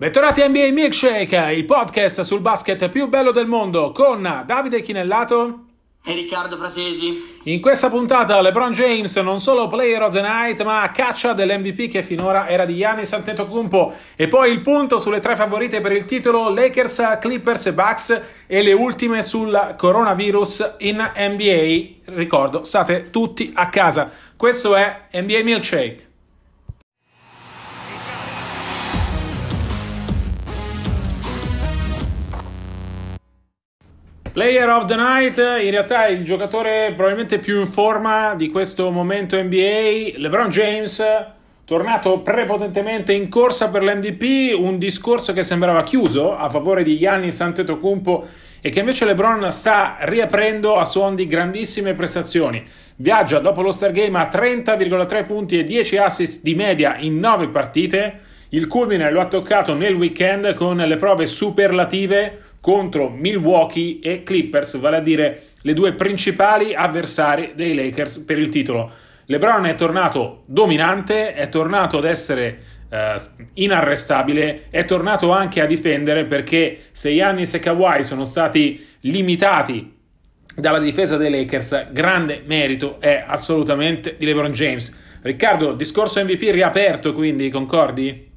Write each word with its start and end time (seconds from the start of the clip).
Bentornati 0.00 0.40
a 0.40 0.48
NBA 0.48 0.70
Milkshake, 0.72 1.52
il 1.52 1.66
podcast 1.66 2.22
sul 2.22 2.40
basket 2.40 2.88
più 2.88 3.06
bello 3.08 3.32
del 3.32 3.44
mondo 3.44 3.92
con 3.92 4.22
Davide 4.46 4.80
Chinellato 4.80 5.64
e 6.02 6.14
Riccardo 6.14 6.56
Fratesi. 6.56 7.40
In 7.44 7.60
questa 7.60 7.90
puntata 7.90 8.40
LeBron 8.40 8.72
James 8.72 9.14
non 9.16 9.40
solo 9.40 9.66
player 9.66 10.00
of 10.00 10.14
the 10.14 10.22
night 10.22 10.62
ma 10.62 10.80
a 10.80 10.90
caccia 10.90 11.34
dell'MVP 11.34 11.90
che 11.90 12.02
finora 12.02 12.48
era 12.48 12.64
di 12.64 12.78
Giannis 12.78 13.12
Antetokounmpo 13.12 13.92
e 14.16 14.26
poi 14.26 14.50
il 14.52 14.62
punto 14.62 14.98
sulle 14.98 15.20
tre 15.20 15.36
favorite 15.36 15.82
per 15.82 15.92
il 15.92 16.06
titolo 16.06 16.48
Lakers, 16.48 17.18
Clippers 17.20 17.66
e 17.66 17.72
Bucks 17.74 18.22
e 18.46 18.62
le 18.62 18.72
ultime 18.72 19.20
sul 19.20 19.74
coronavirus 19.76 20.76
in 20.78 20.96
NBA. 20.96 22.14
Ricordo, 22.16 22.64
state 22.64 23.10
tutti 23.10 23.52
a 23.54 23.68
casa. 23.68 24.10
Questo 24.34 24.74
è 24.74 25.08
NBA 25.12 25.42
Milkshake. 25.42 26.08
Player 34.32 34.68
of 34.68 34.84
the 34.84 34.94
Night, 34.94 35.38
in 35.38 35.72
realtà 35.72 36.06
il 36.06 36.24
giocatore 36.24 36.92
probabilmente 36.94 37.40
più 37.40 37.58
in 37.58 37.66
forma 37.66 38.36
di 38.36 38.48
questo 38.48 38.92
momento 38.92 39.36
NBA, 39.36 40.18
LeBron 40.18 40.48
James, 40.48 41.04
tornato 41.64 42.20
prepotentemente 42.20 43.12
in 43.12 43.28
corsa 43.28 43.70
per 43.70 43.82
l'MVP, 43.82 44.56
un 44.56 44.78
discorso 44.78 45.32
che 45.32 45.42
sembrava 45.42 45.82
chiuso 45.82 46.36
a 46.36 46.48
favore 46.48 46.84
di 46.84 46.96
Giannis 46.96 47.40
Antetokounmpo 47.40 48.26
e 48.60 48.70
che 48.70 48.78
invece 48.78 49.04
LeBron 49.04 49.50
sta 49.50 49.96
riaprendo 50.02 50.76
a 50.76 50.84
suon 50.84 51.16
di 51.16 51.26
grandissime 51.26 51.94
prestazioni. 51.94 52.64
Viaggia 52.96 53.40
dopo 53.40 53.62
lo 53.62 53.72
Star 53.72 53.90
Game 53.90 54.16
a 54.16 54.28
30,3 54.30 55.26
punti 55.26 55.58
e 55.58 55.64
10 55.64 55.96
assist 55.96 56.44
di 56.44 56.54
media 56.54 56.96
in 56.98 57.18
9 57.18 57.48
partite. 57.48 58.20
Il 58.50 58.68
culmine 58.68 59.10
lo 59.10 59.20
ha 59.20 59.26
toccato 59.26 59.74
nel 59.74 59.94
weekend 59.94 60.54
con 60.54 60.76
le 60.76 60.96
prove 60.96 61.26
superlative 61.26 62.49
contro 62.60 63.08
Milwaukee 63.08 64.00
e 64.00 64.22
Clippers, 64.22 64.78
vale 64.78 64.96
a 64.96 65.00
dire 65.00 65.44
le 65.62 65.74
due 65.74 65.92
principali 65.92 66.74
avversari 66.74 67.52
dei 67.54 67.74
Lakers 67.74 68.18
per 68.18 68.38
il 68.38 68.48
titolo. 68.48 68.90
LeBron 69.26 69.66
è 69.66 69.74
tornato 69.74 70.42
dominante, 70.46 71.34
è 71.34 71.48
tornato 71.48 71.98
ad 71.98 72.04
essere 72.04 72.62
eh, 72.90 73.20
inarrestabile, 73.54 74.64
è 74.70 74.84
tornato 74.84 75.30
anche 75.30 75.60
a 75.60 75.66
difendere 75.66 76.24
perché 76.24 76.86
se 76.92 77.14
Giannis 77.14 77.54
e 77.54 77.60
Kawhi 77.60 78.02
sono 78.02 78.24
stati 78.24 78.86
limitati 79.00 79.98
dalla 80.54 80.80
difesa 80.80 81.16
dei 81.16 81.30
Lakers, 81.30 81.92
grande 81.92 82.42
merito 82.44 83.00
è 83.00 83.24
assolutamente 83.26 84.16
di 84.18 84.26
LeBron 84.26 84.52
James. 84.52 85.18
Riccardo, 85.22 85.74
discorso 85.74 86.22
MVP 86.22 86.50
riaperto, 86.50 87.12
quindi 87.12 87.50
concordi? 87.50 88.28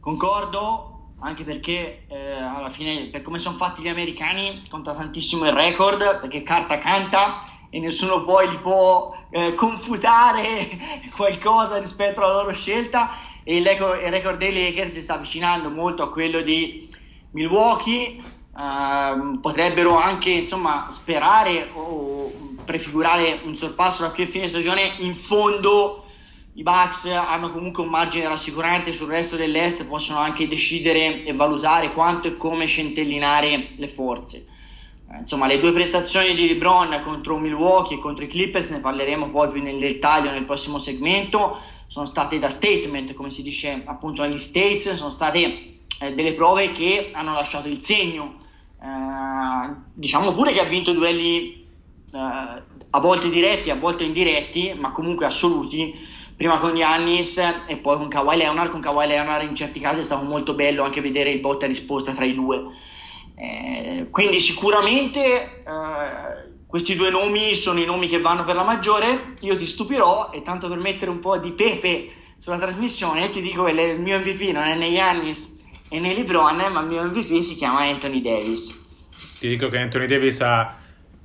Concordo, 0.00 1.12
anche 1.20 1.44
perché 1.44 2.04
eh, 2.08 2.25
alla 2.56 2.70
fine, 2.70 3.06
per 3.06 3.22
come 3.22 3.38
sono 3.38 3.56
fatti 3.56 3.82
gli 3.82 3.88
americani, 3.88 4.64
conta 4.68 4.94
tantissimo 4.94 5.44
il 5.46 5.52
record, 5.52 6.20
perché 6.20 6.42
carta 6.42 6.78
canta 6.78 7.44
e 7.70 7.78
nessuno 7.80 8.22
poi 8.22 8.48
gli 8.48 8.56
può 8.56 9.14
eh, 9.30 9.54
confutare 9.54 10.68
qualcosa 11.14 11.78
rispetto 11.78 12.20
alla 12.20 12.42
loro 12.42 12.52
scelta 12.52 13.10
e 13.44 13.58
il 13.58 13.66
record, 13.66 14.00
il 14.00 14.10
record 14.10 14.38
dei 14.38 14.52
Lakers 14.52 14.92
si 14.92 15.00
sta 15.00 15.14
avvicinando 15.14 15.70
molto 15.70 16.02
a 16.02 16.10
quello 16.10 16.40
di 16.40 16.88
Milwaukee. 17.32 18.34
Uh, 18.58 19.38
potrebbero 19.40 19.98
anche 19.98 20.30
insomma 20.30 20.86
sperare 20.90 21.68
o 21.74 22.32
prefigurare 22.64 23.42
un 23.44 23.54
sorpasso 23.54 24.00
da 24.00 24.10
qui 24.10 24.22
a 24.22 24.26
fine 24.26 24.48
stagione 24.48 24.94
in 25.00 25.14
fondo 25.14 26.05
i 26.56 26.62
Bucks 26.62 27.04
hanno 27.04 27.50
comunque 27.50 27.82
un 27.82 27.90
margine 27.90 28.28
rassicurante 28.28 28.90
sul 28.90 29.08
resto 29.08 29.36
dell'Est, 29.36 29.86
possono 29.86 30.20
anche 30.20 30.48
decidere 30.48 31.22
e 31.24 31.34
valutare 31.34 31.92
quanto 31.92 32.28
e 32.28 32.36
come 32.38 32.66
centellinare 32.66 33.68
le 33.76 33.88
forze. 33.88 34.46
Eh, 35.12 35.18
insomma, 35.18 35.46
le 35.46 35.60
due 35.60 35.72
prestazioni 35.72 36.34
di 36.34 36.48
LeBron 36.48 37.02
contro 37.04 37.36
Milwaukee 37.36 37.98
e 37.98 38.00
contro 38.00 38.24
i 38.24 38.28
Clippers, 38.28 38.70
ne 38.70 38.80
parleremo 38.80 39.28
poi 39.28 39.50
più 39.50 39.62
nel 39.62 39.78
dettaglio 39.78 40.30
nel 40.30 40.46
prossimo 40.46 40.78
segmento, 40.78 41.58
sono 41.88 42.06
state 42.06 42.38
da 42.38 42.48
statement, 42.48 43.12
come 43.12 43.30
si 43.30 43.42
dice 43.42 43.82
appunto 43.84 44.22
negli 44.22 44.38
States, 44.38 44.94
sono 44.94 45.10
state 45.10 45.80
eh, 46.00 46.14
delle 46.14 46.32
prove 46.32 46.72
che 46.72 47.10
hanno 47.12 47.34
lasciato 47.34 47.68
il 47.68 47.82
segno. 47.82 48.36
Eh, 48.80 49.74
diciamo 49.92 50.32
pure 50.32 50.52
che 50.52 50.60
ha 50.60 50.64
vinto 50.64 50.94
duelli 50.94 51.66
eh, 52.14 52.18
a 52.18 52.98
volte 52.98 53.28
diretti, 53.28 53.68
a 53.68 53.76
volte 53.76 54.04
indiretti, 54.04 54.72
ma 54.74 54.90
comunque 54.90 55.26
assoluti 55.26 56.14
prima 56.36 56.58
con 56.58 56.74
Giannis 56.74 57.38
e 57.66 57.76
poi 57.76 57.96
con 57.96 58.08
Kawhi 58.08 58.36
Leonard. 58.36 58.70
Con 58.70 58.80
Kawhi 58.80 59.06
Leonard 59.06 59.48
in 59.48 59.56
certi 59.56 59.80
casi 59.80 60.00
è 60.00 60.04
stato 60.04 60.24
molto 60.24 60.54
bello 60.54 60.84
anche 60.84 61.00
vedere 61.00 61.30
il 61.30 61.40
botta 61.40 61.66
risposta 61.66 62.12
tra 62.12 62.24
i 62.24 62.34
due. 62.34 62.64
Eh, 63.34 64.08
quindi 64.10 64.38
sicuramente 64.40 65.62
eh, 65.66 66.54
questi 66.66 66.94
due 66.96 67.10
nomi 67.10 67.54
sono 67.54 67.80
i 67.80 67.84
nomi 67.84 68.08
che 68.08 68.20
vanno 68.20 68.44
per 68.44 68.54
la 68.54 68.64
maggiore. 68.64 69.34
Io 69.40 69.56
ti 69.56 69.66
stupirò 69.66 70.30
e 70.32 70.42
tanto 70.42 70.68
per 70.68 70.78
mettere 70.78 71.10
un 71.10 71.20
po' 71.20 71.38
di 71.38 71.52
pepe 71.52 72.10
sulla 72.36 72.58
trasmissione 72.58 73.30
ti 73.30 73.40
dico 73.40 73.64
che 73.64 73.72
il 73.72 74.00
mio 74.00 74.18
MVP 74.18 74.52
non 74.52 74.64
è 74.64 74.76
né 74.76 74.92
Giannis 74.92 75.64
e 75.88 75.98
né 76.00 76.14
LeBron, 76.14 76.56
ma 76.70 76.80
il 76.80 76.86
mio 76.86 77.02
MVP 77.04 77.40
si 77.40 77.54
chiama 77.54 77.80
Anthony 77.80 78.20
Davis. 78.20 78.84
Ti 79.38 79.48
dico 79.48 79.68
che 79.68 79.78
Anthony 79.78 80.06
Davis 80.06 80.40
ha 80.40 80.76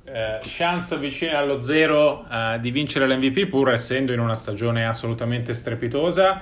eh, 0.04 0.38
chance 0.42 0.96
vicine 0.98 1.34
allo 1.34 1.60
zero 1.60 2.26
eh, 2.28 2.58
di 2.60 2.70
vincere 2.70 3.06
l'MVP 3.06 3.46
pur 3.46 3.70
essendo 3.70 4.12
in 4.12 4.20
una 4.20 4.34
stagione 4.34 4.86
assolutamente 4.86 5.54
strepitosa. 5.54 6.40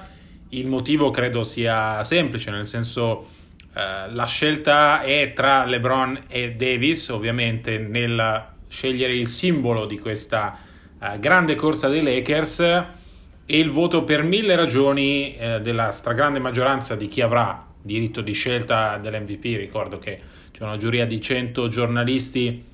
Il 0.51 0.67
motivo 0.67 1.11
credo 1.11 1.45
sia 1.45 2.03
semplice, 2.03 2.51
nel 2.51 2.67
senso 2.67 3.29
eh, 3.75 4.11
la 4.11 4.27
scelta 4.27 5.03
è 5.03 5.33
tra 5.35 5.65
LeBron 5.65 6.25
e 6.29 6.55
Davis, 6.55 7.09
ovviamente 7.09 7.79
nel 7.79 8.47
scegliere 8.67 9.15
il 9.15 9.27
simbolo 9.27 9.87
di 9.87 9.99
questa 9.99 10.59
eh, 11.01 11.19
grande 11.19 11.55
corsa 11.55 11.89
dei 11.89 12.03
Lakers 12.03 12.61
e 12.61 13.59
il 13.59 13.71
voto 13.71 14.05
per 14.05 14.23
mille 14.23 14.57
ragioni 14.57 15.37
eh, 15.37 15.61
della 15.61 15.91
stragrande 15.91 16.39
maggioranza 16.39 16.95
di 16.97 17.09
chi 17.09 17.21
avrà 17.21 17.67
diritto 17.83 18.21
di 18.21 18.33
scelta 18.33 18.97
dell'MVP. 18.99 19.57
Ricordo 19.57 19.99
che 19.99 20.21
c'è 20.51 20.63
una 20.63 20.77
giuria 20.77 21.07
di 21.07 21.21
100 21.21 21.69
giornalisti 21.69 22.65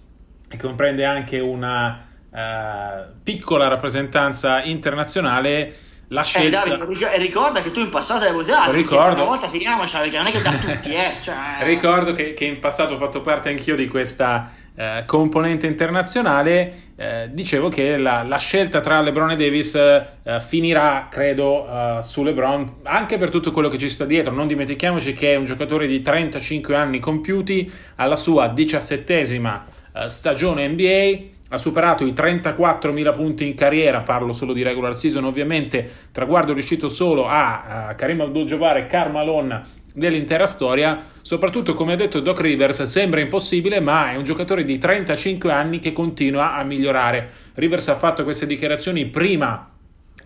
e 0.48 0.56
comprende 0.56 1.04
anche 1.04 1.38
una 1.40 2.06
uh, 2.30 3.20
piccola 3.22 3.68
rappresentanza 3.68 4.62
internazionale 4.62 5.74
la 6.08 6.20
eh, 6.20 6.24
scelta... 6.24 6.62
Eh, 6.62 6.78
Davide, 6.78 7.18
ricorda 7.18 7.62
che 7.62 7.72
tu 7.72 7.80
in 7.80 7.90
passato 7.90 8.24
hai 8.24 8.32
votato 8.32 8.70
ricordo... 8.70 9.14
una 9.14 9.24
volta 9.24 9.48
finiamoci 9.48 9.96
perché 9.96 10.16
non 10.16 10.26
è 10.26 10.30
che 10.30 10.42
da 10.42 10.52
tutti 10.52 10.92
eh. 10.92 11.14
cioè... 11.20 11.36
ricordo 11.62 12.12
che, 12.12 12.34
che, 12.34 12.44
in 12.44 12.60
passato 12.60 12.94
ho 12.94 12.98
fatto 12.98 13.20
parte 13.22 13.48
anch'io 13.48 13.74
di 13.74 13.88
questa 13.88 14.52
eh, 14.76 15.02
componente 15.06 15.66
internazionale. 15.66 16.84
Eh, 16.98 17.28
dicevo 17.32 17.68
che 17.68 17.96
la, 17.96 18.22
la, 18.22 18.38
scelta 18.38 18.80
tra 18.80 19.00
LeBron 19.00 19.32
e 19.32 19.36
Davis 19.36 19.74
eh, 19.74 20.40
finirà 20.46 21.08
credo 21.10 21.66
su 22.00 22.22
LeBron 22.22 22.76
anche 22.84 23.18
per 23.18 23.30
tutto 23.30 23.50
quello 23.50 23.68
che 23.68 23.78
ci 23.78 23.88
sta 23.88 24.04
dietro. 24.04 24.32
Non 24.32 24.46
dimentichiamoci 24.46 25.12
che 25.12 25.32
è 25.32 25.36
un 25.36 25.44
giocatore 25.44 25.86
di 25.86 26.00
35 26.00 26.76
anni 26.76 27.00
compiuti 27.00 27.70
alla 27.96 28.16
sua 28.16 28.48
diciassettesima 28.48 29.66
eh, 29.66 29.75
stagione 30.08 30.68
NBA, 30.68 31.34
ha 31.50 31.58
superato 31.58 32.04
i 32.04 32.12
34.000 32.12 33.12
punti 33.12 33.46
in 33.46 33.54
carriera, 33.54 34.00
parlo 34.00 34.32
solo 34.32 34.52
di 34.52 34.62
regular 34.62 34.96
season 34.96 35.24
ovviamente, 35.24 35.88
traguardo 36.12 36.52
riuscito 36.52 36.88
solo 36.88 37.26
a, 37.26 37.88
a 37.88 37.94
Karim 37.94 38.20
Abdul-Jabbar 38.22 38.78
e 38.78 38.86
Carmalon 38.86 39.64
dell'intera 39.92 40.44
storia, 40.44 41.04
soprattutto 41.22 41.72
come 41.72 41.94
ha 41.94 41.96
detto 41.96 42.20
Doc 42.20 42.40
Rivers, 42.40 42.82
sembra 42.82 43.20
impossibile, 43.20 43.80
ma 43.80 44.12
è 44.12 44.16
un 44.16 44.24
giocatore 44.24 44.64
di 44.64 44.76
35 44.76 45.50
anni 45.50 45.78
che 45.78 45.92
continua 45.92 46.54
a 46.54 46.64
migliorare. 46.64 47.30
Rivers 47.54 47.88
ha 47.88 47.96
fatto 47.96 48.22
queste 48.22 48.46
dichiarazioni 48.46 49.06
prima 49.06 49.70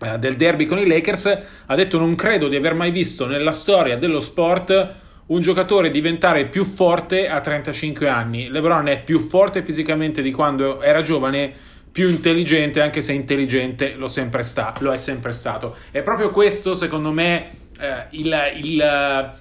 eh, 0.01 0.17
del 0.17 0.35
derby 0.35 0.65
con 0.65 0.79
i 0.79 0.87
Lakers, 0.87 1.41
ha 1.67 1.75
detto 1.75 1.97
non 1.97 2.15
credo 2.15 2.49
di 2.49 2.57
aver 2.57 2.73
mai 2.73 2.91
visto 2.91 3.27
nella 3.27 3.53
storia 3.53 3.97
dello 3.97 4.19
sport 4.19 4.95
un 5.27 5.39
giocatore 5.41 5.89
diventare 5.89 6.47
più 6.47 6.63
forte 6.63 7.27
a 7.29 7.39
35 7.39 8.09
anni. 8.09 8.49
LeBron 8.49 8.87
è 8.87 9.01
più 9.01 9.19
forte 9.19 9.63
fisicamente 9.63 10.21
di 10.21 10.31
quando 10.31 10.81
era 10.81 11.01
giovane, 11.01 11.53
più 11.91 12.09
intelligente, 12.09 12.81
anche 12.81 13.01
se 13.01 13.13
intelligente 13.13 13.93
lo, 13.95 14.07
sempre 14.07 14.43
sta, 14.43 14.73
lo 14.79 14.91
è 14.91 14.97
sempre 14.97 15.31
stato. 15.31 15.75
È 15.91 16.01
proprio 16.01 16.29
questo, 16.31 16.73
secondo 16.73 17.11
me, 17.11 17.49
eh, 17.79 18.05
il, 18.11 18.35
il 18.63 19.31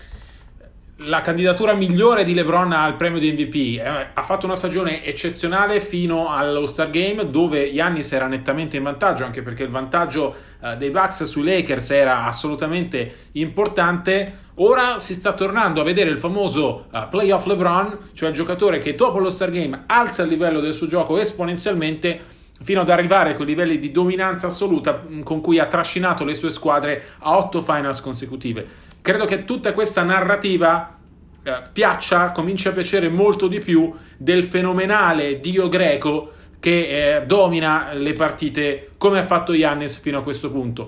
la 1.04 1.22
candidatura 1.22 1.72
migliore 1.72 2.24
di 2.24 2.34
LeBron 2.34 2.72
al 2.72 2.96
premio 2.96 3.18
di 3.18 3.32
MVP. 3.32 3.78
Eh, 3.78 3.82
ha 4.12 4.22
fatto 4.22 4.44
una 4.44 4.54
stagione 4.54 5.02
eccezionale 5.02 5.80
fino 5.80 6.28
allo 6.28 6.66
Star 6.66 6.90
Game 6.90 7.26
dove 7.30 7.72
Giannis 7.72 8.12
era 8.12 8.26
nettamente 8.26 8.76
in 8.76 8.82
vantaggio, 8.82 9.24
anche 9.24 9.40
perché 9.40 9.62
il 9.62 9.70
vantaggio 9.70 10.34
eh, 10.62 10.76
dei 10.76 10.90
Bucks 10.90 11.24
sui 11.24 11.42
Lakers 11.42 11.90
era 11.90 12.24
assolutamente 12.24 13.28
importante. 13.32 14.48
Ora 14.56 14.98
si 14.98 15.14
sta 15.14 15.32
tornando 15.32 15.80
a 15.80 15.84
vedere 15.84 16.10
il 16.10 16.18
famoso 16.18 16.88
uh, 16.92 17.08
playoff 17.08 17.46
LeBron, 17.46 18.10
cioè 18.12 18.28
il 18.28 18.34
giocatore 18.34 18.76
che 18.76 18.92
dopo 18.92 19.18
lo 19.18 19.30
Star 19.30 19.50
Game 19.50 19.84
alza 19.86 20.22
il 20.22 20.28
livello 20.28 20.60
del 20.60 20.74
suo 20.74 20.86
gioco 20.86 21.16
esponenzialmente 21.16 22.20
fino 22.62 22.82
ad 22.82 22.90
arrivare 22.90 23.30
a 23.30 23.34
quei 23.36 23.46
livelli 23.46 23.78
di 23.78 23.90
dominanza 23.90 24.48
assoluta 24.48 25.02
mm, 25.08 25.22
con 25.22 25.40
cui 25.40 25.58
ha 25.58 25.66
trascinato 25.66 26.24
le 26.24 26.34
sue 26.34 26.50
squadre 26.50 27.02
a 27.20 27.38
otto 27.38 27.60
finals 27.60 28.02
consecutive. 28.02 28.88
Credo 29.02 29.24
che 29.24 29.44
tutta 29.44 29.72
questa 29.72 30.02
narrativa 30.02 30.98
eh, 31.42 31.60
piaccia, 31.72 32.32
cominci 32.32 32.68
a 32.68 32.72
piacere 32.72 33.08
molto 33.08 33.48
di 33.48 33.60
più 33.60 33.92
del 34.16 34.44
fenomenale 34.44 35.40
dio 35.40 35.68
greco 35.68 36.32
che 36.60 37.16
eh, 37.16 37.26
domina 37.26 37.92
le 37.94 38.12
partite 38.12 38.90
come 38.98 39.18
ha 39.18 39.22
fatto 39.22 39.54
Yannis 39.54 39.98
fino 39.98 40.18
a 40.18 40.22
questo 40.22 40.50
punto. 40.50 40.86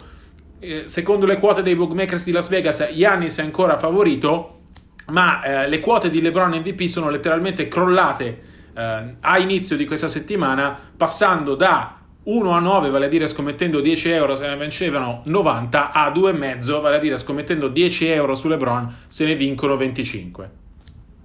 Eh, 0.59 0.83
secondo 0.85 1.27
le 1.27 1.39
quote 1.39 1.63
dei 1.63 1.75
bookmakers 1.75 2.25
di 2.25 2.33
Las 2.33 2.49
Vegas, 2.49 2.87
Yannis 2.93 3.39
è 3.39 3.43
ancora 3.43 3.79
favorito, 3.79 4.61
ma 5.07 5.43
eh, 5.43 5.69
le 5.69 5.81
quote 5.81 6.11
di 6.11 6.21
LeBron 6.21 6.51
MVP 6.51 6.83
sono 6.83 7.09
letteralmente 7.09 7.67
crollate 7.67 8.43
eh, 8.77 9.15
a 9.21 9.39
inizio 9.39 9.77
di 9.77 9.87
questa 9.87 10.09
settimana, 10.09 10.79
passando 10.97 11.55
da 11.55 12.02
1 12.25 12.55
a 12.55 12.59
9, 12.61 12.91
vale 12.91 13.07
a 13.07 13.09
dire 13.09 13.27
scommettendo 13.27 13.81
10 13.81 14.11
euro 14.11 14.37
se 14.37 14.47
ne 14.47 14.57
vincevano 14.57 15.23
90, 15.25 15.91
a 15.91 16.11
2,5, 16.11 16.81
vale 16.81 16.97
a 16.97 16.99
dire 17.01 17.19
scommettendo 17.19 17.69
10 17.69 18.07
euro 18.07 18.35
su 18.35 18.49
LeBron 18.49 18.97
se 19.09 19.25
ne 19.27 19.35
vincono 19.35 19.77
25. 19.77 20.51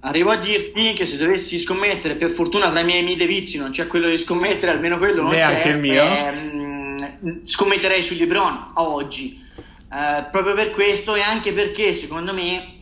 Arrivo 0.00 0.30
a 0.30 0.36
dirti 0.36 0.92
che 0.94 1.06
se 1.06 1.16
dovessi 1.16 1.58
scommettere, 1.58 2.14
per 2.14 2.30
fortuna 2.30 2.68
tra 2.70 2.80
i 2.80 2.84
miei 2.84 3.02
mille 3.02 3.26
vizi 3.26 3.58
non 3.58 3.70
c'è 3.70 3.86
quello 3.86 4.08
di 4.08 4.18
scommettere, 4.18 4.72
almeno 4.72 4.98
quello 4.98 5.22
non 5.22 5.32
Neanche 5.32 5.62
c'è. 5.62 5.68
il 5.70 5.78
mio. 5.80 6.02
Ehm, 6.02 7.40
scommetterei 7.44 8.02
su 8.02 8.14
LeBron 8.16 8.72
a 8.74 8.82
oggi. 8.88 9.44
Eh, 9.92 10.24
proprio 10.30 10.54
per 10.54 10.70
questo 10.70 11.14
e 11.14 11.20
anche 11.20 11.52
perché 11.52 11.92
secondo 11.94 12.32
me 12.32 12.74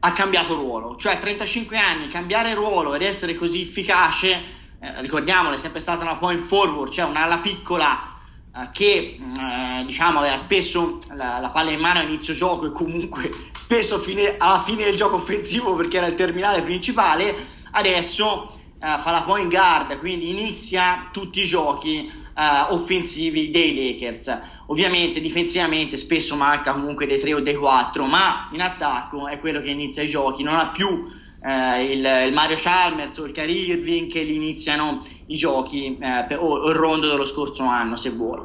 ha 0.00 0.12
cambiato 0.12 0.54
ruolo. 0.54 0.96
Cioè 0.96 1.14
a 1.14 1.16
35 1.16 1.76
anni 1.76 2.08
cambiare 2.08 2.54
ruolo 2.54 2.94
ed 2.94 3.02
essere 3.02 3.34
così 3.34 3.62
efficace 3.62 4.56
eh, 4.80 5.00
ricordiamolo, 5.00 5.56
è 5.56 5.58
sempre 5.58 5.80
stata 5.80 6.02
una 6.04 6.16
point 6.16 6.40
forward, 6.40 6.92
cioè 6.92 7.04
un'ala 7.04 7.38
piccola 7.38 8.14
eh, 8.54 8.68
che 8.72 9.18
eh, 9.18 9.84
diciamo 9.84 10.20
aveva 10.20 10.36
spesso 10.36 11.00
la, 11.14 11.38
la, 11.40 11.50
palla 11.50 11.70
in 11.70 11.80
mano 11.80 11.98
a 11.98 12.02
inizio 12.02 12.32
gioco 12.32 12.66
e 12.66 12.70
comunque 12.70 13.28
spesso 13.56 13.98
fine, 13.98 14.36
alla 14.38 14.62
fine 14.62 14.84
del 14.84 14.94
gioco 14.94 15.16
offensivo 15.16 15.74
perché 15.74 15.96
era 15.96 16.06
il 16.06 16.14
terminale 16.14 16.62
principale, 16.62 17.34
adesso 17.72 18.52
eh, 18.80 18.98
fa 19.00 19.10
la 19.10 19.22
point 19.22 19.50
guard, 19.50 19.98
quindi 19.98 20.30
inizia 20.30 21.08
tutti 21.12 21.40
i 21.40 21.44
giochi 21.44 22.26
offensivi 22.68 23.50
dei 23.50 23.74
Lakers. 23.74 24.40
Ovviamente 24.66 25.20
difensivamente 25.20 25.96
spesso 25.96 26.36
manca 26.36 26.72
comunque 26.72 27.04
dei 27.08 27.18
3 27.18 27.34
o 27.34 27.40
dei 27.40 27.56
4, 27.56 28.04
ma 28.04 28.48
in 28.52 28.60
attacco 28.60 29.26
è 29.26 29.40
quello 29.40 29.60
che 29.60 29.70
inizia 29.70 30.04
i 30.04 30.08
giochi, 30.08 30.44
non 30.44 30.54
ha 30.54 30.68
più 30.68 31.10
eh, 31.42 31.84
il, 31.84 32.24
il, 32.26 32.32
Mario 32.32 32.56
Chalmers 32.58 33.18
o 33.18 33.24
il 33.24 33.32
Kyrie 33.32 33.74
Irving 33.74 34.10
che 34.10 34.20
iniziano 34.20 35.04
i 35.26 35.36
giochi 35.36 35.96
eh, 35.98 36.24
per, 36.26 36.38
o 36.40 36.68
il 36.68 36.74
rondo 36.74 37.08
dello 37.08 37.24
scorso 37.24 37.64
anno 37.64 37.96
se 37.96 38.10
vuoi 38.10 38.40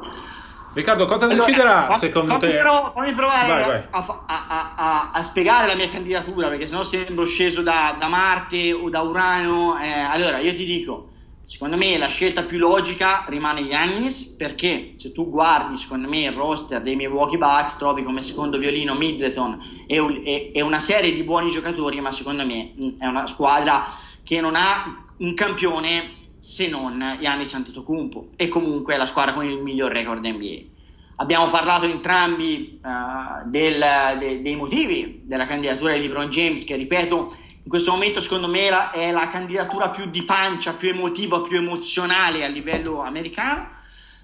Riccardo 0.74 1.06
cosa 1.06 1.26
allora, 1.26 1.44
deciderà 1.44 1.82
fa, 1.82 1.94
secondo 1.94 2.32
fammi 2.32 2.40
te? 2.40 2.56
Però, 2.56 2.92
fammi 2.92 3.12
provare 3.12 3.48
vai, 3.48 3.64
vai. 3.64 3.82
A, 3.90 4.24
a, 4.26 4.74
a, 4.74 5.10
a, 5.12 5.22
spiegare 5.22 5.68
la 5.68 5.74
mia 5.76 5.88
candidatura 5.88 6.48
perché 6.48 6.66
sennò 6.66 6.82
sembro 6.82 7.24
sceso 7.24 7.62
da, 7.62 7.96
da 7.98 8.08
Marte 8.08 8.72
o 8.72 8.90
da 8.90 9.00
Urano 9.02 9.78
eh, 9.78 9.88
allora 9.88 10.38
io 10.38 10.52
ti 10.54 10.64
dico 10.64 11.10
Secondo 11.44 11.76
me 11.76 11.98
la 11.98 12.08
scelta 12.08 12.42
più 12.42 12.56
logica 12.56 13.26
rimane 13.28 13.60
Yannis 13.60 14.34
perché 14.38 14.94
se 14.96 15.12
tu 15.12 15.28
guardi 15.28 15.76
secondo 15.76 16.08
me 16.08 16.22
il 16.22 16.32
roster 16.32 16.80
dei 16.80 16.96
Milwaukee 16.96 17.36
Bucks 17.36 17.76
trovi 17.76 18.02
come 18.02 18.22
secondo 18.22 18.56
violino 18.56 18.94
Middleton 18.94 19.84
e, 19.86 19.96
e, 20.24 20.50
e 20.54 20.60
una 20.62 20.78
serie 20.78 21.12
di 21.12 21.22
buoni 21.22 21.50
giocatori 21.50 22.00
ma 22.00 22.12
secondo 22.12 22.46
me 22.46 22.72
è 22.98 23.04
una 23.04 23.26
squadra 23.26 23.84
che 24.22 24.40
non 24.40 24.56
ha 24.56 25.04
un 25.18 25.34
campione 25.34 26.22
se 26.38 26.68
non 26.68 27.18
Yannis 27.20 27.52
Antetokounmpo 27.52 28.28
e 28.36 28.48
comunque 28.48 28.94
è 28.94 28.96
la 28.96 29.06
squadra 29.06 29.34
con 29.34 29.44
il 29.44 29.58
miglior 29.58 29.92
record 29.92 30.24
NBA. 30.24 30.72
Abbiamo 31.16 31.48
parlato 31.50 31.84
entrambi 31.84 32.80
uh, 32.82 33.48
del, 33.48 33.84
de, 34.18 34.42
dei 34.42 34.56
motivi 34.56 35.20
della 35.24 35.46
candidatura 35.46 35.92
di 35.92 36.00
LeBron 36.00 36.28
James 36.28 36.64
che 36.64 36.74
ripeto 36.76 37.36
in 37.64 37.70
questo 37.70 37.92
momento 37.92 38.20
secondo 38.20 38.46
me 38.46 38.68
la, 38.68 38.90
è 38.90 39.10
la 39.10 39.28
candidatura 39.28 39.88
più 39.88 40.04
di 40.10 40.22
pancia, 40.22 40.74
più 40.74 40.90
emotiva, 40.90 41.40
più 41.40 41.56
emozionale 41.56 42.44
a 42.44 42.48
livello 42.48 43.02
americano. 43.02 43.70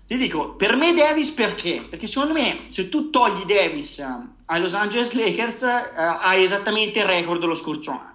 Ti 0.07 0.17
dico, 0.19 0.51
per 0.51 0.77
me 0.77 0.93
Davis 0.93 1.31
perché? 1.31 1.87
Perché 1.89 2.07
secondo 2.07 2.35
me 2.35 2.65
se 2.67 2.91
tu 2.91 3.09
togli 3.09 3.45
Davis 3.45 3.99
eh, 4.01 4.07
ai 4.47 4.61
Los 4.61 4.75
Angeles 4.75 5.13
Lakers 5.13 5.63
eh, 5.63 5.83
hai 5.97 6.45
esattamente 6.45 6.99
il 6.99 7.07
record 7.07 7.41
dello 7.41 7.55
scorso 7.55 7.93
anno. 7.93 8.10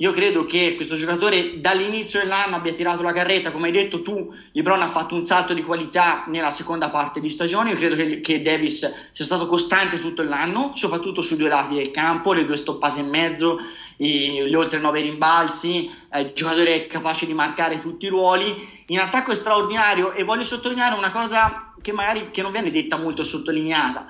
Io 0.00 0.12
credo 0.12 0.44
che 0.44 0.76
questo 0.76 0.94
giocatore 0.94 1.60
dall'inizio 1.60 2.20
dell'anno 2.20 2.54
abbia 2.54 2.72
tirato 2.72 3.02
la 3.02 3.12
carretta, 3.12 3.50
come 3.50 3.66
hai 3.66 3.72
detto 3.72 4.00
tu, 4.00 4.32
LeBron 4.52 4.80
ha 4.80 4.86
fatto 4.86 5.16
un 5.16 5.24
salto 5.24 5.54
di 5.54 5.62
qualità 5.62 6.22
nella 6.28 6.52
seconda 6.52 6.88
parte 6.88 7.18
di 7.18 7.28
stagione, 7.28 7.70
io 7.70 7.76
credo 7.76 7.96
che, 7.96 8.20
che 8.20 8.40
Davis 8.40 9.10
sia 9.10 9.24
stato 9.24 9.48
costante 9.48 10.00
tutto 10.00 10.22
l'anno, 10.22 10.70
soprattutto 10.76 11.20
sui 11.20 11.36
due 11.36 11.48
lati 11.48 11.74
del 11.74 11.90
campo, 11.90 12.32
le 12.32 12.46
due 12.46 12.54
stoppate 12.54 13.00
e 13.00 13.02
mezzo, 13.02 13.58
i, 13.96 14.46
gli 14.46 14.54
oltre 14.54 14.78
9 14.78 15.00
rimbalzi, 15.00 15.90
eh, 16.12 16.32
giocatore 16.32 16.86
capace 16.86 17.26
di 17.26 17.34
marcare 17.34 17.80
tutti 17.80 18.06
i 18.06 18.10
ruoli, 18.10 18.54
in 18.86 19.00
attacco 19.00 19.32
è 19.32 19.34
straordinario 19.34 20.12
e 20.12 20.22
voglio 20.22 20.44
sottolineare 20.44 20.94
una 20.94 21.10
cosa 21.10 21.72
che 21.82 21.90
magari 21.90 22.30
che 22.30 22.42
non 22.42 22.52
viene 22.52 22.70
detta 22.70 22.96
molto 22.96 23.24
sottolineata. 23.24 24.06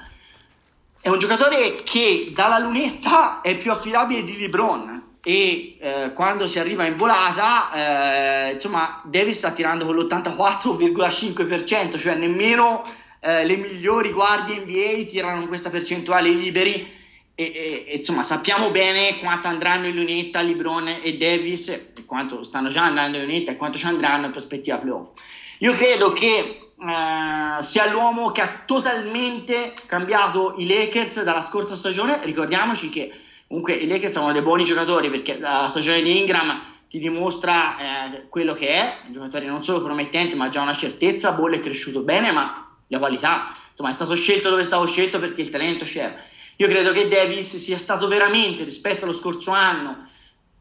È 1.00 1.08
un 1.08 1.19
giocatore 1.19 1.76
che 1.82 2.31
dalla 2.35 2.58
lunetta 2.58 3.40
è 3.40 3.56
più 3.56 3.70
affidabile 3.70 4.23
di 4.23 4.38
LeBron 4.38 5.06
e 5.23 5.76
eh, 5.81 6.12
quando 6.15 6.47
si 6.47 6.59
arriva 6.59 6.87
in 6.87 6.97
volata, 6.97 8.49
eh, 8.49 8.53
insomma, 8.53 9.03
Davis 9.05 9.38
sta 9.38 9.53
tirando 9.53 9.85
con 9.85 9.97
l'84,5%, 9.97 11.99
cioè 11.99 12.15
nemmeno 12.15 12.85
eh, 13.20 13.44
le 13.44 13.56
migliori 13.56 14.12
guardie 14.12 14.61
NBA 14.61 15.09
tirano 15.09 15.47
questa 15.49 15.70
percentuale 15.70 16.31
liberi. 16.31 16.97
E, 17.35 17.85
e, 17.87 17.97
insomma, 17.97 18.23
sappiamo 18.23 18.70
bene 18.70 19.19
quanto 19.19 19.49
andranno 19.49 19.87
in 19.87 19.94
lunetta 19.94 20.41
LeBron 20.41 21.00
e 21.03 21.17
Davis, 21.17 21.69
e 21.69 22.04
quanto 22.04 22.42
stanno 22.42 22.69
già 22.69 22.85
andando 22.85 23.19
in 23.19 23.25
lunetta 23.25 23.52
e 23.52 23.57
quanto 23.57 23.78
ci 23.78 23.87
andranno 23.87 24.26
in 24.26 24.33
prospettiva 24.33 24.78
playoff. 24.78 25.11
Io 25.59 25.73
credo 25.75 26.12
che 26.12 26.73
uh, 26.75 27.62
sia 27.62 27.90
l'uomo 27.90 28.31
che 28.31 28.40
ha 28.40 28.62
totalmente 28.64 29.75
cambiato 29.87 30.54
i 30.59 30.66
Lakers 30.66 31.23
dalla 31.23 31.42
scorsa 31.42 31.75
stagione. 31.75 32.19
Ricordiamoci 32.23 32.88
che 32.88 33.12
Comunque 33.49 33.73
i 33.75 33.88
Lakers 33.88 34.12
sono 34.12 34.31
dei 34.31 34.43
buoni 34.43 34.64
giocatori 34.64 35.09
perché 35.09 35.38
la 35.38 35.69
stagione 35.69 36.02
di 36.02 36.19
Ingram 36.19 36.61
ti 36.87 36.99
dimostra 36.99 38.11
eh, 38.12 38.28
quello 38.28 38.52
che 38.52 38.69
è, 38.69 38.99
un 39.07 39.12
giocatore 39.12 39.47
non 39.47 39.64
solo 39.64 39.83
promettente 39.83 40.37
ma 40.37 40.50
già 40.50 40.61
una 40.61 40.75
certezza, 40.75 41.33
Ball 41.33 41.55
è 41.55 41.61
cresciuto 41.61 42.02
bene 42.02 42.31
ma 42.31 42.76
la 42.88 42.99
qualità, 42.99 43.57
insomma 43.71 43.88
è 43.88 43.95
stato 43.95 44.14
scelto 44.14 44.50
dove 44.50 44.64
stavo 44.64 44.87
scelto 44.87 45.19
perché 45.19 45.40
il 45.40 45.49
talento 45.49 45.87
c'era. 45.87 46.14
Io 46.57 46.69
credo 46.69 46.93
che 46.93 47.09
Davis 47.09 47.57
sia 47.57 47.78
stato 47.78 48.07
veramente 48.07 48.64
rispetto 48.64 49.05
allo 49.05 49.14
scorso 49.14 49.50
anno 49.50 50.09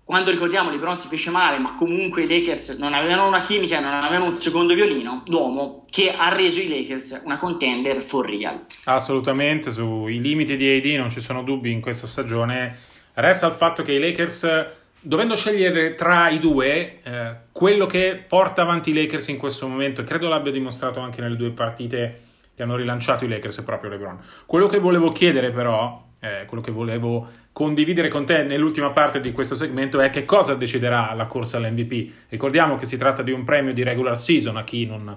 quando 0.07 0.31
ricordiamo 0.31 0.69
LeBron 0.69 0.97
si 0.97 1.09
fece 1.09 1.31
male, 1.31 1.59
ma 1.59 1.75
comunque 1.75 2.23
i 2.23 2.29
Lakers 2.29 2.77
non 2.77 2.93
avevano 2.93 3.27
una 3.27 3.41
chimica, 3.41 3.81
non 3.81 3.91
avevano 3.91 4.29
un 4.29 4.35
secondo 4.35 4.73
violino, 4.73 5.21
l'uomo 5.27 5.83
che 5.89 6.13
ha 6.15 6.33
reso 6.33 6.61
i 6.61 6.69
Lakers 6.69 7.23
una 7.25 7.37
contender 7.37 8.01
for 8.01 8.25
real. 8.25 8.57
Assolutamente, 8.85 9.69
sui 9.69 10.21
limiti 10.21 10.55
di 10.55 10.77
AD 10.77 10.97
non 10.97 11.09
ci 11.09 11.19
sono 11.19 11.43
dubbi 11.43 11.73
in 11.73 11.81
questa 11.81 12.07
stagione. 12.07 12.77
Resta 13.15 13.47
il 13.47 13.51
fatto 13.51 13.83
che 13.83 13.91
i 13.91 13.99
Lakers, 13.99 14.67
dovendo 15.01 15.35
scegliere 15.35 15.95
tra 15.95 16.29
i 16.29 16.39
due, 16.39 16.99
eh, 17.03 17.35
quello 17.51 17.85
che 17.85 18.23
porta 18.25 18.61
avanti 18.61 18.91
i 18.91 18.93
Lakers 18.93 19.27
in 19.27 19.37
questo 19.37 19.67
momento, 19.67 19.99
e 19.99 20.03
credo 20.05 20.29
l'abbia 20.29 20.53
dimostrato 20.53 21.01
anche 21.01 21.19
nelle 21.19 21.35
due 21.35 21.49
partite 21.49 22.21
che 22.55 22.63
hanno 22.63 22.77
rilanciato 22.77 23.25
i 23.25 23.27
Lakers, 23.27 23.59
è 23.59 23.63
proprio 23.65 23.89
LeBron. 23.89 24.21
Quello 24.45 24.67
che 24.67 24.79
volevo 24.79 25.09
chiedere 25.09 25.51
però, 25.51 26.06
eh, 26.19 26.45
quello 26.45 26.63
che 26.63 26.71
volevo 26.71 27.27
condividere 27.51 28.09
con 28.09 28.25
te 28.25 28.43
nell'ultima 28.43 28.91
parte 28.91 29.19
di 29.19 29.31
questo 29.31 29.55
segmento 29.55 29.99
è 29.99 30.09
che 30.09 30.25
cosa 30.25 30.55
deciderà 30.55 31.13
la 31.13 31.25
corsa 31.25 31.57
all'MVP. 31.57 32.29
Ricordiamo 32.29 32.75
che 32.75 32.85
si 32.85 32.97
tratta 32.97 33.21
di 33.21 33.31
un 33.31 33.43
premio 33.43 33.73
di 33.73 33.83
regular 33.83 34.17
season 34.17 34.57
a 34.57 34.63
chi 34.63 34.85
non, 34.85 35.15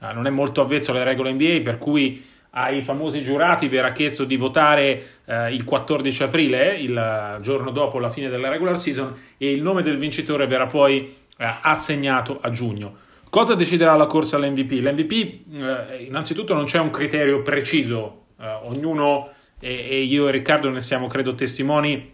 eh, 0.00 0.12
non 0.12 0.26
è 0.26 0.30
molto 0.30 0.60
avvezzo 0.60 0.90
alle 0.90 1.04
regole 1.04 1.32
NBA, 1.32 1.60
per 1.62 1.78
cui 1.78 2.30
ai 2.54 2.82
famosi 2.82 3.22
giurati 3.22 3.68
verrà 3.68 3.92
chiesto 3.92 4.24
di 4.24 4.36
votare 4.36 5.20
eh, 5.24 5.54
il 5.54 5.64
14 5.64 6.22
aprile, 6.24 6.74
il 6.76 7.38
giorno 7.40 7.70
dopo 7.70 7.98
la 7.98 8.10
fine 8.10 8.28
della 8.28 8.48
regular 8.48 8.78
season, 8.78 9.14
e 9.38 9.52
il 9.52 9.62
nome 9.62 9.82
del 9.82 9.96
vincitore 9.96 10.46
verrà 10.46 10.66
poi 10.66 11.14
eh, 11.38 11.54
assegnato 11.62 12.38
a 12.40 12.50
giugno. 12.50 12.96
Cosa 13.30 13.54
deciderà 13.54 13.96
la 13.96 14.04
corsa 14.04 14.36
all'MVP? 14.36 14.72
L'MVP, 14.72 15.12
eh, 15.54 16.02
innanzitutto, 16.04 16.52
non 16.52 16.66
c'è 16.66 16.78
un 16.78 16.90
criterio 16.90 17.40
preciso, 17.40 18.24
eh, 18.38 18.46
ognuno 18.64 19.30
e, 19.64 19.86
e 19.88 20.02
io 20.02 20.26
e 20.26 20.32
Riccardo 20.32 20.68
ne 20.70 20.80
siamo 20.80 21.06
credo 21.06 21.36
testimoni, 21.36 22.12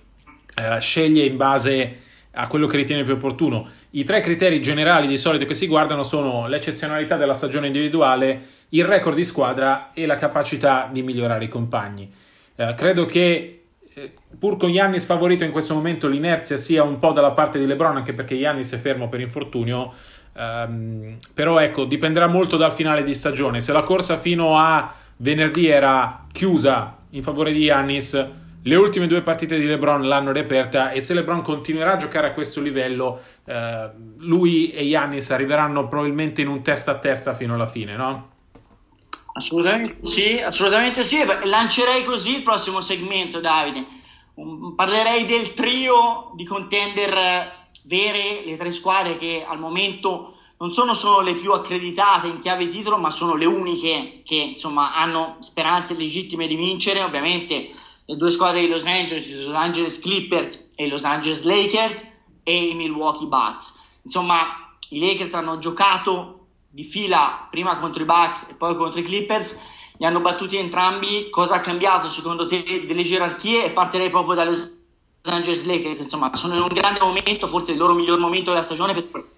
eh, 0.54 0.80
sceglie 0.80 1.24
in 1.24 1.38
base 1.38 2.00
a 2.32 2.46
quello 2.46 2.66
che 2.66 2.76
ritiene 2.76 3.04
più 3.04 3.14
opportuno. 3.14 3.66
I 3.90 4.04
tre 4.04 4.20
criteri 4.20 4.60
generali 4.60 5.06
di 5.06 5.16
solito 5.16 5.46
che 5.46 5.54
si 5.54 5.66
guardano 5.66 6.02
sono 6.02 6.46
l'eccezionalità 6.46 7.16
della 7.16 7.32
stagione 7.32 7.68
individuale, 7.68 8.40
il 8.70 8.84
record 8.84 9.16
di 9.16 9.24
squadra 9.24 9.92
e 9.94 10.04
la 10.04 10.16
capacità 10.16 10.88
di 10.92 11.02
migliorare 11.02 11.44
i 11.44 11.48
compagni. 11.48 12.12
Eh, 12.54 12.74
credo 12.76 13.06
che 13.06 13.62
eh, 13.94 14.12
pur 14.38 14.58
con 14.58 14.68
Yannis 14.68 15.06
favorito 15.06 15.42
in 15.44 15.50
questo 15.50 15.74
momento 15.74 16.06
l'inerzia 16.06 16.58
sia 16.58 16.82
un 16.82 16.98
po' 16.98 17.12
dalla 17.12 17.32
parte 17.32 17.58
di 17.58 17.66
LeBron, 17.66 17.96
anche 17.96 18.12
perché 18.12 18.34
Yannis 18.34 18.72
è 18.74 18.78
fermo 18.78 19.08
per 19.08 19.20
infortunio. 19.20 19.92
Um, 20.34 21.16
però 21.34 21.58
ecco, 21.58 21.84
dipenderà 21.84 22.28
molto 22.28 22.56
dal 22.56 22.72
finale 22.72 23.02
di 23.02 23.14
stagione. 23.14 23.60
Se 23.60 23.72
la 23.72 23.82
corsa 23.82 24.16
fino 24.16 24.56
a 24.56 24.94
venerdì 25.18 25.68
era 25.68 26.26
chiusa 26.32 26.96
in 27.10 27.22
favore 27.22 27.52
di 27.52 27.64
Yannis, 27.64 28.26
le 28.62 28.74
ultime 28.74 29.06
due 29.06 29.22
partite 29.22 29.58
di 29.58 29.66
LeBron 29.66 30.06
l'hanno 30.06 30.32
riaperta 30.32 30.90
e 30.90 31.00
se 31.00 31.14
LeBron 31.14 31.42
continuerà 31.42 31.92
a 31.92 31.96
giocare 31.96 32.28
a 32.28 32.32
questo 32.32 32.60
livello, 32.60 33.20
eh, 33.44 33.90
lui 34.18 34.70
e 34.70 34.86
Giannis 34.86 35.30
arriveranno 35.30 35.88
probabilmente 35.88 36.42
in 36.42 36.48
un 36.48 36.62
testa 36.62 36.92
a 36.92 36.98
testa 36.98 37.34
fino 37.34 37.54
alla 37.54 37.66
fine, 37.66 37.96
no? 37.96 38.30
Assolutamente 39.32 40.06
sì, 40.08 40.40
assolutamente 40.40 41.04
sì. 41.04 41.18
Lancerei 41.44 42.04
così 42.04 42.36
il 42.36 42.42
prossimo 42.42 42.80
segmento, 42.80 43.40
Davide. 43.40 43.86
Parlerei 44.74 45.26
del 45.26 45.54
trio 45.54 46.32
di 46.34 46.44
contender 46.44 47.16
vere, 47.84 48.42
le 48.44 48.56
tre 48.56 48.72
squadre 48.72 49.16
che 49.16 49.46
al 49.48 49.58
momento 49.58 50.37
non 50.60 50.72
sono 50.72 50.92
solo 50.94 51.20
le 51.20 51.34
più 51.34 51.52
accreditate 51.52 52.26
in 52.26 52.40
chiave 52.40 52.66
titolo, 52.68 52.98
ma 52.98 53.10
sono 53.10 53.36
le 53.36 53.46
uniche 53.46 54.22
che 54.24 54.34
insomma 54.34 54.94
hanno 54.94 55.36
speranze 55.40 55.96
legittime 55.96 56.48
di 56.48 56.56
vincere. 56.56 57.02
Ovviamente 57.02 57.70
le 58.04 58.16
due 58.16 58.30
squadre 58.30 58.60
di 58.60 58.68
Los 58.68 58.84
Angeles, 58.84 59.28
i 59.28 59.44
Los 59.44 59.54
Angeles 59.54 60.00
Clippers 60.00 60.70
e 60.74 60.86
i 60.86 60.88
Los 60.88 61.04
Angeles 61.04 61.44
Lakers 61.44 62.10
e 62.42 62.68
i 62.70 62.74
Milwaukee 62.74 63.26
Bucks. 63.26 63.78
Insomma, 64.02 64.76
i 64.88 64.98
Lakers 64.98 65.34
hanno 65.34 65.58
giocato 65.58 66.46
di 66.70 66.82
fila 66.82 67.46
prima 67.50 67.78
contro 67.78 68.02
i 68.02 68.06
Bucks 68.06 68.48
e 68.50 68.54
poi 68.54 68.74
contro 68.76 68.98
i 68.98 69.04
Clippers. 69.04 69.60
Li 69.98 70.06
hanno 70.06 70.20
battuti 70.20 70.56
entrambi. 70.56 71.28
Cosa 71.30 71.56
ha 71.56 71.60
cambiato 71.60 72.08
secondo 72.08 72.46
te 72.46 72.84
delle 72.84 73.02
gerarchie? 73.04 73.64
E 73.64 73.70
partirei 73.70 74.10
proprio 74.10 74.34
dalle 74.34 74.50
Los 74.50 74.76
Angeles 75.22 75.64
Lakers. 75.66 76.00
Insomma, 76.00 76.34
sono 76.34 76.56
in 76.56 76.62
un 76.62 76.68
grande 76.68 76.98
momento, 77.00 77.46
forse 77.46 77.72
il 77.72 77.78
loro 77.78 77.94
miglior 77.94 78.18
momento 78.18 78.50
della 78.50 78.64
stagione. 78.64 78.94
Per 78.94 79.36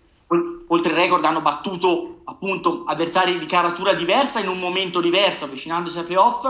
oltre 0.68 0.92
il 0.92 0.98
record 0.98 1.24
hanno 1.24 1.40
battuto 1.40 2.20
appunto 2.24 2.84
avversari 2.86 3.38
di 3.38 3.46
caratura 3.46 3.94
diversa 3.94 4.40
in 4.40 4.48
un 4.48 4.58
momento 4.58 5.00
diverso, 5.00 5.44
avvicinandosi 5.44 5.98
ai 5.98 6.04
playoff. 6.04 6.46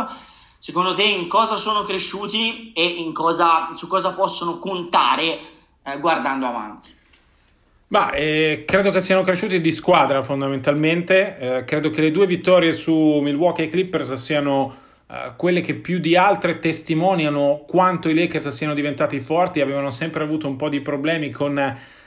Secondo 0.58 0.94
te 0.94 1.04
in 1.04 1.26
cosa 1.26 1.56
sono 1.56 1.84
cresciuti 1.84 2.72
e 2.74 3.10
cosa, 3.14 3.70
su 3.76 3.86
cosa 3.86 4.12
possono 4.12 4.58
contare 4.58 5.38
eh, 5.82 5.98
guardando 5.98 6.46
avanti? 6.46 6.98
Ma 7.88 8.12
eh, 8.12 8.64
credo 8.66 8.90
che 8.90 9.00
siano 9.00 9.22
cresciuti 9.22 9.60
di 9.60 9.70
squadra 9.72 10.22
fondamentalmente. 10.22 11.38
Eh, 11.38 11.64
credo 11.64 11.90
che 11.90 12.02
le 12.02 12.10
due 12.10 12.26
vittorie 12.26 12.72
su 12.74 12.94
Milwaukee 12.94 13.66
Clippers 13.66 14.12
siano 14.12 14.72
eh, 15.10 15.32
quelle 15.34 15.60
che 15.60 15.74
più 15.74 15.98
di 15.98 16.14
altre 16.14 16.58
testimoniano 16.58 17.64
quanto 17.66 18.08
i 18.08 18.14
Lakers 18.14 18.48
siano 18.48 18.74
diventati 18.74 19.18
forti. 19.18 19.60
Avevano 19.60 19.90
sempre 19.90 20.22
avuto 20.22 20.46
un 20.46 20.56
po' 20.56 20.68
di 20.68 20.80
problemi 20.82 21.30
con 21.30 21.58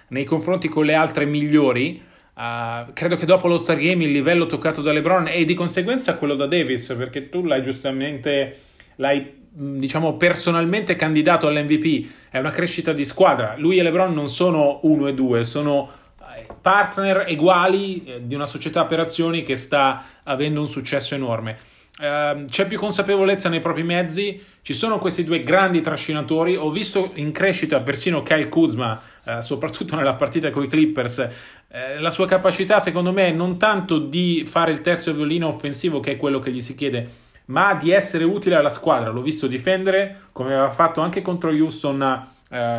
nei 0.09 0.23
confronti 0.23 0.67
con 0.67 0.85
le 0.85 0.93
altre 0.93 1.25
migliori. 1.25 2.01
Uh, 2.35 2.91
credo 2.93 3.15
che 3.15 3.25
dopo 3.25 3.47
lo 3.47 3.57
Star 3.57 3.77
Game 3.77 4.03
il 4.03 4.11
livello 4.11 4.47
toccato 4.47 4.81
da 4.81 4.91
LeBron 4.91 5.27
e 5.27 5.45
di 5.45 5.53
conseguenza 5.53 6.17
quello 6.17 6.33
da 6.33 6.47
Davis, 6.47 6.93
perché 6.97 7.29
tu 7.29 7.43
l'hai 7.43 7.61
giustamente, 7.61 8.57
l'hai 8.95 9.41
diciamo 9.55 10.17
personalmente 10.17 10.95
candidato 10.95 11.47
all'MVP, 11.47 12.29
è 12.31 12.39
una 12.39 12.49
crescita 12.49 12.91
di 12.91 13.05
squadra. 13.05 13.53
Lui 13.57 13.77
e 13.77 13.83
LeBron 13.83 14.13
non 14.13 14.27
sono 14.27 14.79
uno 14.83 15.07
e 15.07 15.13
due, 15.13 15.43
sono 15.43 15.91
eh, 16.35 16.47
partner 16.59 17.25
uguali 17.29 18.03
eh, 18.03 18.21
di 18.25 18.33
una 18.33 18.47
società 18.47 18.85
per 18.85 18.99
azioni 18.99 19.43
che 19.43 19.55
sta 19.55 20.05
avendo 20.23 20.59
un 20.59 20.67
successo 20.67 21.13
enorme. 21.13 21.57
Uh, 21.95 22.45
c'è 22.45 22.65
più 22.67 22.79
consapevolezza 22.79 23.49
nei 23.49 23.59
propri 23.59 23.83
mezzi, 23.83 24.41
ci 24.63 24.73
sono 24.73 24.97
questi 24.97 25.23
due 25.23 25.43
grandi 25.43 25.79
trascinatori. 25.79 26.55
Ho 26.55 26.71
visto 26.71 27.11
in 27.15 27.31
crescita 27.31 27.81
persino 27.81 28.23
Kyle 28.23 28.49
Kuzma, 28.49 28.99
uh, 29.25 29.39
soprattutto 29.39 29.95
nella 29.95 30.13
partita 30.15 30.49
con 30.49 30.63
i 30.63 30.67
Clippers. 30.67 31.29
Uh, 31.67 31.99
la 31.99 32.09
sua 32.09 32.25
capacità, 32.25 32.79
secondo 32.79 33.11
me, 33.11 33.31
non 33.31 33.57
tanto 33.57 33.99
di 33.99 34.43
fare 34.45 34.71
il 34.71 34.81
testo 34.81 35.09
e 35.09 35.13
violino 35.13 35.47
offensivo, 35.47 35.99
che 35.99 36.13
è 36.13 36.17
quello 36.17 36.39
che 36.39 36.51
gli 36.51 36.61
si 36.61 36.75
chiede, 36.75 37.09
ma 37.45 37.73
di 37.75 37.91
essere 37.91 38.23
utile 38.23 38.55
alla 38.55 38.69
squadra. 38.69 39.09
L'ho 39.09 39.21
visto 39.21 39.47
difendere, 39.47 40.27
come 40.31 40.53
aveva 40.53 40.71
fatto 40.71 41.01
anche 41.01 41.21
contro 41.21 41.49
Houston, 41.49 42.27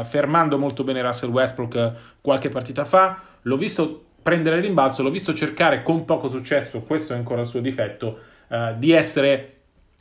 fermando 0.05 0.57
molto 0.57 0.85
bene 0.85 1.03
Russell 1.03 1.31
Westbrook 1.31 1.93
qualche 2.21 2.49
partita 2.49 2.85
fa. 2.85 3.21
L'ho 3.43 3.57
visto 3.57 4.05
prendere 4.25 4.59
rimbalzo, 4.59 5.03
l'ho 5.03 5.11
visto 5.11 5.35
cercare 5.35 5.83
con 5.83 6.07
poco 6.07 6.29
successo, 6.29 6.81
questo 6.81 7.13
è 7.13 7.17
ancora 7.17 7.43
il 7.43 7.47
suo 7.47 7.61
difetto 7.61 8.21
uh, 8.49 8.75
di 8.79 8.91
essere 8.93 9.57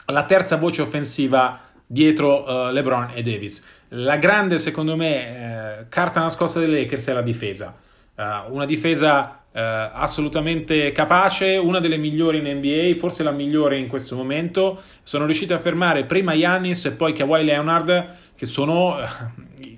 la 0.06 0.24
terza 0.24 0.56
voce 0.56 0.82
offensiva 0.82 1.60
dietro 1.86 2.44
uh, 2.44 2.72
LeBron 2.72 3.12
e 3.14 3.22
Davis. 3.22 3.83
La 3.96 4.18
grande, 4.18 4.58
secondo 4.58 4.96
me, 4.96 5.80
uh, 5.82 5.86
carta 5.90 6.20
nascosta 6.20 6.60
dei 6.60 6.70
Lakers 6.70 7.08
è 7.08 7.14
la 7.14 7.22
difesa. 7.22 7.76
una 8.50 8.66
difesa 8.66 9.40
assolutamente 9.56 10.92
capace, 10.92 11.58
una 11.58 11.80
delle 11.80 11.98
migliori 11.98 12.40
in 12.40 12.58
NBA, 12.58 12.98
forse 12.98 13.22
la 13.22 13.32
migliore 13.32 13.78
in 13.78 13.88
questo 13.88 14.16
momento. 14.16 14.82
Sono 15.04 15.26
riusciti 15.26 15.54
a 15.54 15.60
fermare 15.60 16.06
prima 16.06 16.34
Yannis 16.34 16.86
e 16.86 16.92
poi 16.92 17.14
Kawhi 17.14 17.44
Leonard, 17.44 18.16
che 18.36 18.46
sono 18.48 18.98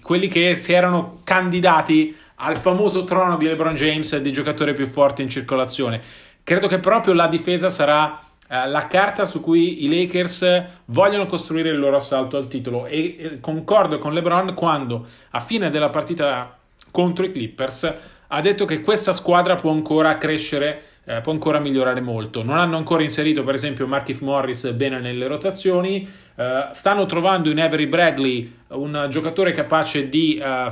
quelli 0.01 0.27
che 0.27 0.55
si 0.55 0.71
erano 0.71 1.21
candidati 1.23 2.15
al 2.35 2.57
famoso 2.57 3.03
trono 3.03 3.37
di 3.37 3.47
LeBron 3.47 3.75
James 3.75 4.15
di 4.17 4.31
giocatore 4.31 4.73
più 4.73 4.85
forte 4.87 5.21
in 5.21 5.29
circolazione. 5.29 6.01
Credo 6.43 6.67
che 6.67 6.79
proprio 6.79 7.13
la 7.13 7.27
difesa 7.27 7.69
sarà 7.69 8.11
eh, 8.13 8.34
la 8.47 8.85
carta 8.87 9.25
su 9.25 9.41
cui 9.41 9.85
i 9.85 9.89
Lakers 9.89 10.63
vogliono 10.85 11.25
costruire 11.25 11.69
il 11.69 11.79
loro 11.79 11.95
assalto 11.95 12.37
al 12.37 12.47
titolo 12.47 12.85
e, 12.85 13.39
concordo 13.41 13.97
con 13.97 14.13
LeBron 14.13 14.53
quando 14.53 15.07
a 15.31 15.39
fine 15.39 15.69
della 15.69 15.89
partita 15.89 16.55
contro 16.91 17.25
i 17.25 17.31
Clippers 17.31 18.13
ha 18.27 18.41
detto 18.41 18.65
che 18.65 18.81
questa 18.81 19.13
squadra 19.13 19.55
può 19.55 19.71
ancora 19.71 20.17
crescere, 20.17 20.83
eh, 21.05 21.21
può 21.21 21.31
ancora 21.31 21.59
migliorare 21.59 22.01
molto. 22.01 22.43
Non 22.43 22.57
hanno 22.57 22.77
ancora 22.77 23.03
inserito, 23.03 23.43
per 23.43 23.53
esempio, 23.53 23.87
Markif 23.87 24.21
Morris 24.21 24.71
bene 24.71 24.99
nelle 24.99 25.27
rotazioni. 25.27 26.07
Eh, 26.35 26.67
stanno 26.71 27.05
trovando 27.05 27.49
in 27.49 27.61
Avery 27.61 27.87
Bradley 27.87 28.53
un 28.69 29.07
giocatore 29.09 29.51
capace 29.51 30.09
di 30.09 30.41
uh, 30.41 30.71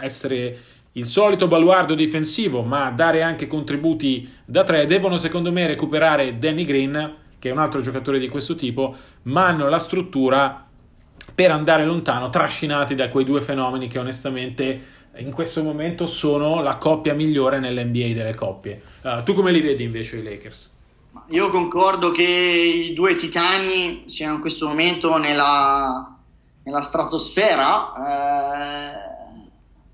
essere 0.00 0.56
il 0.98 1.04
solito 1.04 1.46
baluardo 1.46 1.94
difensivo, 1.94 2.62
ma 2.62 2.90
dare 2.90 3.22
anche 3.22 3.46
contributi 3.46 4.28
da 4.44 4.64
tre, 4.64 4.84
devono 4.84 5.16
secondo 5.16 5.52
me 5.52 5.66
recuperare 5.66 6.38
Danny 6.38 6.64
Green, 6.64 7.14
che 7.38 7.48
è 7.48 7.52
un 7.52 7.58
altro 7.58 7.80
giocatore 7.80 8.18
di 8.18 8.28
questo 8.28 8.56
tipo, 8.56 8.94
ma 9.22 9.46
hanno 9.46 9.68
la 9.68 9.78
struttura 9.78 10.66
per 11.32 11.52
andare 11.52 11.84
lontano, 11.84 12.30
trascinati 12.30 12.96
da 12.96 13.08
quei 13.10 13.24
due 13.24 13.40
fenomeni 13.40 13.86
che 13.86 14.00
onestamente 14.00 14.96
in 15.18 15.30
questo 15.30 15.62
momento 15.62 16.06
sono 16.06 16.62
la 16.62 16.76
coppia 16.76 17.14
migliore 17.14 17.60
nell'NBA 17.60 18.12
delle 18.12 18.34
coppie. 18.34 18.82
Uh, 19.02 19.22
tu 19.22 19.34
come 19.34 19.52
li 19.52 19.60
vedi 19.60 19.84
invece 19.84 20.16
i 20.16 20.22
Lakers? 20.24 20.74
Io 21.28 21.48
concordo 21.50 22.10
che 22.10 22.22
i 22.22 22.92
due 22.92 23.14
titani 23.14 24.04
siano 24.06 24.34
in 24.34 24.40
questo 24.40 24.66
momento 24.66 25.16
nella, 25.16 26.16
nella 26.64 26.82
stratosfera. 26.82 27.92
Eh 29.04 29.07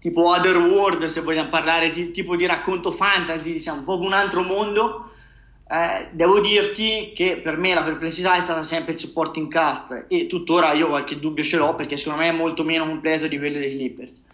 tipo 0.05 0.29
Otherworld, 0.29 1.07
se 1.07 1.23
vogliamo 1.23 1.49
parlare 1.49 1.91
di 1.91 2.11
tipo 2.11 2.37
di 2.37 2.45
racconto 2.45 2.93
fantasy, 2.93 3.55
diciamo, 3.55 3.85
po' 3.85 3.99
un 4.01 4.13
altro 4.13 4.43
mondo. 4.43 5.11
Eh, 5.67 6.09
devo 6.11 6.41
dirti 6.41 7.13
che 7.15 7.41
per 7.43 7.57
me 7.57 7.73
la 7.73 7.83
perplessità 7.83 8.37
è 8.37 8.41
stata 8.41 8.63
sempre 8.65 8.93
il 8.93 8.99
supporting 8.99 9.51
cast 9.51 10.05
e 10.09 10.27
tuttora 10.27 10.75
io 10.75 10.89
qualche 10.89 11.19
dubbio 11.19 11.43
ce 11.43 11.57
l'ho 11.57 11.75
perché 11.75 11.97
secondo 11.97 12.21
me 12.21 12.29
è 12.29 12.33
molto 12.33 12.65
meno 12.65 12.85
completo 12.85 13.29
di 13.29 13.39
quello 13.39 13.59
dei 13.59 13.71
Clippers. 13.71 14.25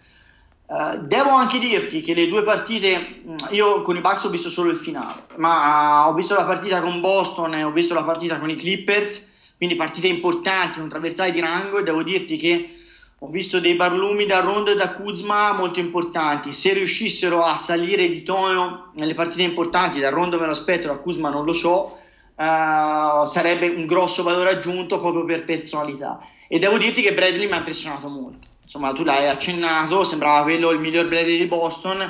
Uh, 0.67 1.07
devo 1.07 1.31
anche 1.31 1.61
dirti 1.61 2.01
che 2.01 2.15
le 2.15 2.27
due 2.27 2.43
partite, 2.43 3.23
mm, 3.25 3.37
io 3.51 3.81
con 3.83 3.95
i 3.95 4.01
Bucks 4.01 4.25
ho 4.25 4.29
visto 4.29 4.51
solo 4.51 4.71
il 4.71 4.77
finale, 4.77 5.27
ma 5.37 6.09
ho 6.09 6.15
visto 6.15 6.35
la 6.35 6.45
partita 6.45 6.81
con 6.81 7.01
Boston 7.01 7.55
e 7.55 7.63
ho 7.63 7.71
visto 7.71 7.95
la 7.95 8.03
partita 8.03 8.41
con 8.41 8.51
i 8.51 8.57
Clippers, 8.57 9.55
quindi 9.57 9.77
partite 9.77 10.09
importanti, 10.09 10.81
un 10.81 10.89
traversale 10.89 11.31
di 11.31 11.39
rango 11.39 11.79
e 11.79 11.85
devo 11.85 12.03
dirti 12.03 12.37
che 12.37 12.75
ho 13.23 13.29
visto 13.29 13.61
dei 13.61 13.75
barlumi 13.75 14.25
da 14.25 14.41
Rondo 14.41 14.71
e 14.71 14.77
da 14.77 14.95
Kuzma 14.95 15.53
molto 15.53 15.79
importanti. 15.79 16.53
Se 16.53 16.73
riuscissero 16.73 17.45
a 17.45 17.55
salire 17.55 18.09
di 18.09 18.23
tono 18.23 18.93
nelle 18.95 19.13
partite 19.13 19.43
importanti, 19.43 20.01
da 20.01 20.09
Rondo 20.09 20.39
me 20.41 20.47
lo 20.47 20.53
aspetto, 20.53 20.87
da 20.87 20.97
Kuzma 20.97 21.29
non 21.29 21.45
lo 21.45 21.53
so, 21.53 21.99
uh, 22.35 23.27
sarebbe 23.27 23.69
un 23.69 23.85
grosso 23.85 24.23
valore 24.23 24.53
aggiunto 24.53 24.99
proprio 24.99 25.27
per 25.27 25.45
personalità. 25.45 26.19
E 26.49 26.59
devo 26.59 26.79
dirti 26.79 27.03
che 27.03 27.13
Bradley 27.13 27.47
mi 27.47 27.53
ha 27.53 27.59
impressionato 27.59 28.09
molto. 28.09 28.47
Insomma, 28.63 28.95
tu 28.95 29.05
l'hai 29.05 29.29
accennato, 29.29 30.03
sembrava 30.03 30.43
quello 30.43 30.71
il 30.71 30.81
miglior 30.81 31.07
Bradley 31.07 31.37
di 31.37 31.47
Boston. 31.47 32.01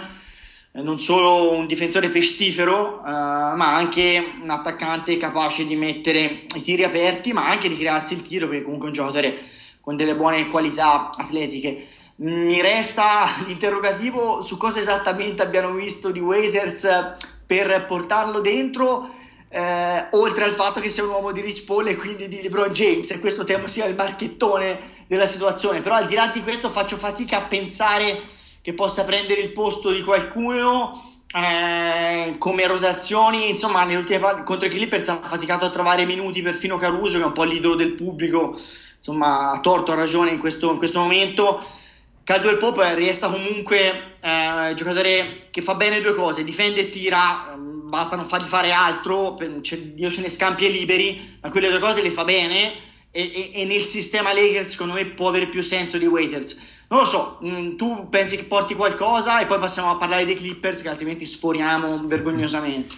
Eh, 0.73 0.81
non 0.81 1.01
solo 1.01 1.51
un 1.51 1.67
difensore 1.67 2.11
pestifero, 2.11 3.01
uh, 3.05 3.09
ma 3.09 3.75
anche 3.75 4.35
un 4.41 4.51
attaccante 4.51 5.17
capace 5.17 5.67
di 5.67 5.75
mettere 5.75 6.45
i 6.55 6.63
tiri 6.63 6.85
aperti, 6.85 7.33
ma 7.33 7.49
anche 7.49 7.69
di 7.69 7.77
crearsi 7.77 8.15
il 8.15 8.23
tiro, 8.23 8.47
perché 8.47 8.63
comunque 8.63 8.87
è 8.87 8.91
un 8.93 8.97
giocatore 8.97 9.59
con 9.91 9.97
delle 9.97 10.15
buone 10.15 10.47
qualità 10.47 11.11
atletiche. 11.17 11.85
Mi 12.17 12.61
resta 12.61 13.27
l'interrogativo 13.45 14.41
su 14.43 14.57
cosa 14.57 14.79
esattamente 14.79 15.43
abbiano 15.43 15.73
visto 15.73 16.13
di 16.13 16.21
Waiters 16.21 17.17
per 17.45 17.87
portarlo 17.87 18.41
dentro, 18.41 19.11
eh, 19.49 20.07
oltre 20.13 20.45
al 20.45 20.53
fatto 20.53 20.79
che 20.79 20.89
sia 20.89 21.03
un 21.03 21.09
uomo 21.09 21.33
di 21.33 21.41
Rich 21.41 21.65
Paul 21.65 21.89
e 21.89 21.97
quindi 21.97 22.29
di 22.29 22.41
LeBron 22.41 22.73
James, 22.73 23.11
e 23.11 23.19
questo 23.19 23.43
temo 23.43 23.67
sia 23.67 23.87
il 23.87 23.97
marchettone 23.97 24.79
della 25.09 25.27
situazione. 25.27 25.81
Però 25.81 25.97
al 25.97 26.07
di 26.07 26.15
là 26.15 26.29
di 26.29 26.45
questo 26.45 26.71
faccio 26.71 26.97
fatica 26.97 27.39
a 27.39 27.47
pensare 27.47 28.23
che 28.63 28.75
possa 28.75 29.03
prendere 29.03 29.41
il 29.41 29.51
posto 29.51 29.91
di 29.91 30.05
qualcuno. 30.05 31.05
Eh, 31.33 32.37
come 32.39 32.67
rotazioni, 32.67 33.51
insomma, 33.51 33.83
nelle 33.83 33.99
ultime 33.99 34.43
contro 34.45 34.67
i 34.67 34.71
Clippers 34.71 35.09
ha 35.09 35.17
faticato 35.17 35.65
a 35.65 35.71
trovare 35.71 36.05
minuti 36.05 36.43
perfino 36.43 36.77
Caruso, 36.77 37.19
che 37.19 37.25
è 37.25 37.27
un 37.27 37.33
po' 37.33 37.45
l'idolo 37.45 37.75
del 37.75 37.95
pubblico 37.95 38.57
insomma 39.01 39.53
a 39.53 39.61
torto 39.61 39.93
a 39.93 39.95
ragione 39.95 40.31
in 40.31 40.39
questo, 40.39 40.71
in 40.71 40.77
questo 40.77 41.01
momento. 41.01 41.63
Caldwell 42.23 42.59
Pope 42.59 42.95
resta 42.95 43.29
comunque 43.29 44.15
eh, 44.21 44.75
giocatore 44.75 45.49
che 45.51 45.63
fa 45.63 45.75
bene 45.75 46.01
due 46.01 46.15
cose, 46.15 46.45
difende 46.45 46.83
e 46.83 46.91
tira, 46.91 47.57
mm, 47.57 47.89
basta 47.89 48.15
non 48.15 48.27
fargli 48.27 48.47
fare 48.47 48.71
altro, 48.71 49.37
Dio 49.37 50.11
ce 50.11 50.21
ne 50.21 50.29
scampi 50.29 50.67
e 50.67 50.69
liberi, 50.69 51.39
ma 51.41 51.51
quelle 51.51 51.71
due 51.71 51.81
cose 51.81 52.03
le 52.03 52.11
fa 52.11 52.25
bene 52.25 52.73
e, 53.11 53.23
e, 53.23 53.51
e 53.55 53.65
nel 53.65 53.85
sistema 53.87 54.33
Lakers 54.33 54.69
secondo 54.69 54.93
me 54.93 55.07
può 55.07 55.29
avere 55.29 55.47
più 55.47 55.63
senso 55.63 55.99
di 55.99 56.07
Waiters. 56.07 56.79
Non 56.89 57.01
lo 57.01 57.05
so, 57.07 57.41
mm, 57.45 57.77
tu 57.77 58.09
pensi 58.11 58.37
che 58.37 58.45
porti 58.45 58.75
qualcosa 58.75 59.41
e 59.41 59.47
poi 59.47 59.59
passiamo 59.59 59.91
a 59.91 59.97
parlare 59.97 60.25
dei 60.25 60.37
Clippers 60.37 60.83
che 60.83 60.89
altrimenti 60.89 61.25
sforiamo 61.25 62.07
vergognosamente. 62.07 62.95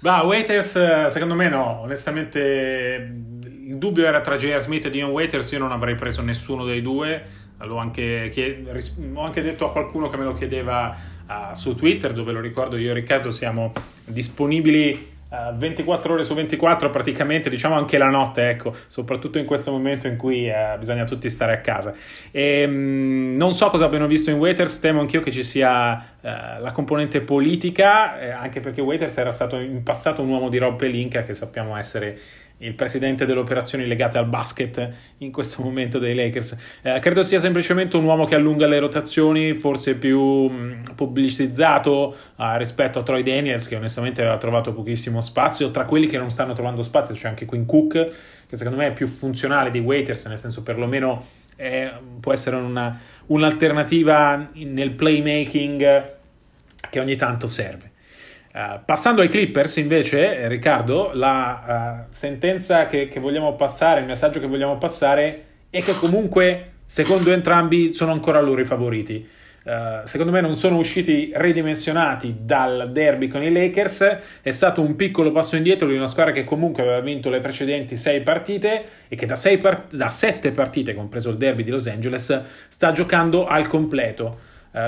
Bah, 0.00 0.24
Waiters 0.24 1.06
secondo 1.06 1.34
me 1.34 1.48
no, 1.48 1.80
onestamente 1.84 3.24
il 3.66 3.76
dubbio 3.76 4.06
era 4.06 4.20
tra 4.20 4.36
J.R. 4.36 4.60
Smith 4.60 4.86
e 4.86 4.90
Dion 4.90 5.10
Waiters, 5.10 5.50
io 5.52 5.58
non 5.58 5.72
avrei 5.72 5.94
preso 5.94 6.22
nessuno 6.22 6.64
dei 6.64 6.82
due, 6.82 7.42
L'ho 7.58 7.76
anche, 7.76 8.28
chied... 8.30 8.66
ho 9.14 9.22
anche 9.22 9.40
detto 9.40 9.66
a 9.66 9.72
qualcuno 9.72 10.10
che 10.10 10.16
me 10.16 10.24
lo 10.24 10.34
chiedeva 10.34 10.94
uh, 11.26 11.54
su 11.54 11.74
Twitter, 11.74 12.12
dove 12.12 12.32
lo 12.32 12.40
ricordo 12.40 12.76
io 12.76 12.90
e 12.90 12.94
Riccardo 12.94 13.30
siamo 13.30 13.72
disponibili 14.04 15.12
24 15.56 16.12
ore 16.12 16.22
su 16.22 16.34
24 16.34 16.90
praticamente, 16.90 17.50
diciamo 17.50 17.74
anche 17.74 17.98
la 17.98 18.08
notte, 18.08 18.50
ecco, 18.50 18.74
soprattutto 18.86 19.38
in 19.38 19.44
questo 19.44 19.70
momento 19.70 20.06
in 20.06 20.16
cui 20.16 20.48
eh, 20.48 20.76
bisogna 20.78 21.04
tutti 21.04 21.28
stare 21.28 21.52
a 21.52 21.58
casa. 21.58 21.92
E, 22.30 22.66
mh, 22.66 22.72
mm, 22.72 23.36
non 23.36 23.52
so 23.52 23.68
cosa 23.70 23.86
abbiano 23.86 24.06
visto 24.06 24.30
in 24.30 24.36
Waiters, 24.36 24.78
temo 24.78 25.00
anch'io 25.00 25.20
che 25.20 25.32
ci 25.32 25.42
sia 25.42 26.16
eh, 26.20 26.60
la 26.60 26.72
componente 26.72 27.20
politica, 27.20 28.20
eh, 28.20 28.30
anche 28.30 28.60
perché 28.60 28.80
Waiters 28.80 29.16
era 29.16 29.32
stato 29.32 29.58
in 29.58 29.82
passato 29.82 30.22
un 30.22 30.28
uomo 30.28 30.48
di 30.48 30.58
Rob 30.58 30.76
Pelinka, 30.76 31.22
che 31.22 31.34
sappiamo 31.34 31.76
essere 31.76 32.18
il 32.64 32.74
presidente 32.74 33.26
delle 33.26 33.40
operazioni 33.40 33.86
legate 33.86 34.18
al 34.18 34.26
basket 34.26 34.90
in 35.18 35.30
questo 35.30 35.62
momento 35.62 35.98
dei 35.98 36.14
Lakers. 36.14 36.80
Eh, 36.82 36.98
credo 36.98 37.22
sia 37.22 37.38
semplicemente 37.38 37.96
un 37.96 38.04
uomo 38.04 38.24
che 38.24 38.34
allunga 38.34 38.66
le 38.66 38.78
rotazioni, 38.78 39.54
forse 39.54 39.96
più 39.96 40.20
mh, 40.20 40.54
mm, 40.54 40.82
pubblicizzato 40.94 42.16
eh, 42.38 42.58
rispetto 42.58 42.98
a 42.98 43.02
Troy 43.02 43.22
Daniels, 43.22 43.68
che 43.68 43.76
onestamente 43.76 44.22
aveva 44.22 44.38
trovato 44.38 44.72
pochissimo 44.72 45.20
spazio. 45.20 45.70
Tra 45.70 45.84
quelli 45.84 46.06
che 46.06 46.18
non 46.18 46.30
stanno 46.30 46.52
trovando 46.52 46.82
spazio 46.82 47.14
c'è 47.14 47.28
anche 47.28 47.44
Quinn 47.44 47.66
Cook, 47.66 47.92
che 48.46 48.56
secondo 48.56 48.78
me 48.78 48.88
è 48.88 48.92
più 48.92 49.06
funzionale 49.06 49.70
di 49.70 49.78
Waiters, 49.78 50.26
nel 50.26 50.38
senso 50.38 50.62
perlomeno 50.62 51.24
è, 51.56 51.92
può 52.20 52.32
essere 52.32 52.56
una, 52.56 52.98
un'alternativa 53.26 54.50
nel 54.54 54.90
playmaking 54.92 56.12
che 56.90 57.00
ogni 57.00 57.16
tanto 57.16 57.46
serve. 57.46 57.92
Uh, 58.54 58.78
passando 58.84 59.20
ai 59.20 59.26
Clippers, 59.26 59.78
invece, 59.78 60.46
Riccardo, 60.46 61.10
la 61.12 62.04
uh, 62.06 62.12
sentenza 62.14 62.86
che, 62.86 63.08
che, 63.08 63.18
vogliamo 63.18 63.56
passare, 63.56 63.98
il 63.98 64.06
messaggio 64.06 64.38
che 64.38 64.46
vogliamo 64.46 64.78
passare 64.78 65.44
è 65.70 65.82
che 65.82 65.92
comunque, 65.94 66.74
secondo 66.84 67.32
entrambi, 67.32 67.92
sono 67.92 68.12
ancora 68.12 68.40
loro 68.40 68.60
i 68.60 68.64
favoriti. 68.64 69.28
Uh, 69.64 70.06
secondo 70.06 70.30
me 70.30 70.40
non 70.40 70.54
sono 70.54 70.76
usciti 70.76 71.32
ridimensionati 71.34 72.36
dal 72.42 72.90
derby 72.92 73.26
con 73.26 73.42
i 73.42 73.50
Lakers, 73.50 74.18
è 74.40 74.50
stato 74.52 74.82
un 74.82 74.94
piccolo 74.94 75.32
passo 75.32 75.56
indietro 75.56 75.88
di 75.88 75.96
una 75.96 76.06
squadra 76.06 76.32
che 76.32 76.44
comunque 76.44 76.84
aveva 76.84 77.00
vinto 77.00 77.30
le 77.30 77.40
precedenti 77.40 77.96
sei 77.96 78.20
partite 78.20 78.84
e 79.08 79.16
che 79.16 79.26
da, 79.26 79.36
part- 79.60 79.96
da 79.96 80.10
sette 80.10 80.52
partite, 80.52 80.94
compreso 80.94 81.28
il 81.30 81.38
derby 81.38 81.64
di 81.64 81.70
Los 81.70 81.88
Angeles, 81.88 82.42
sta 82.68 82.92
giocando 82.92 83.46
al 83.46 83.66
completo. 83.66 84.38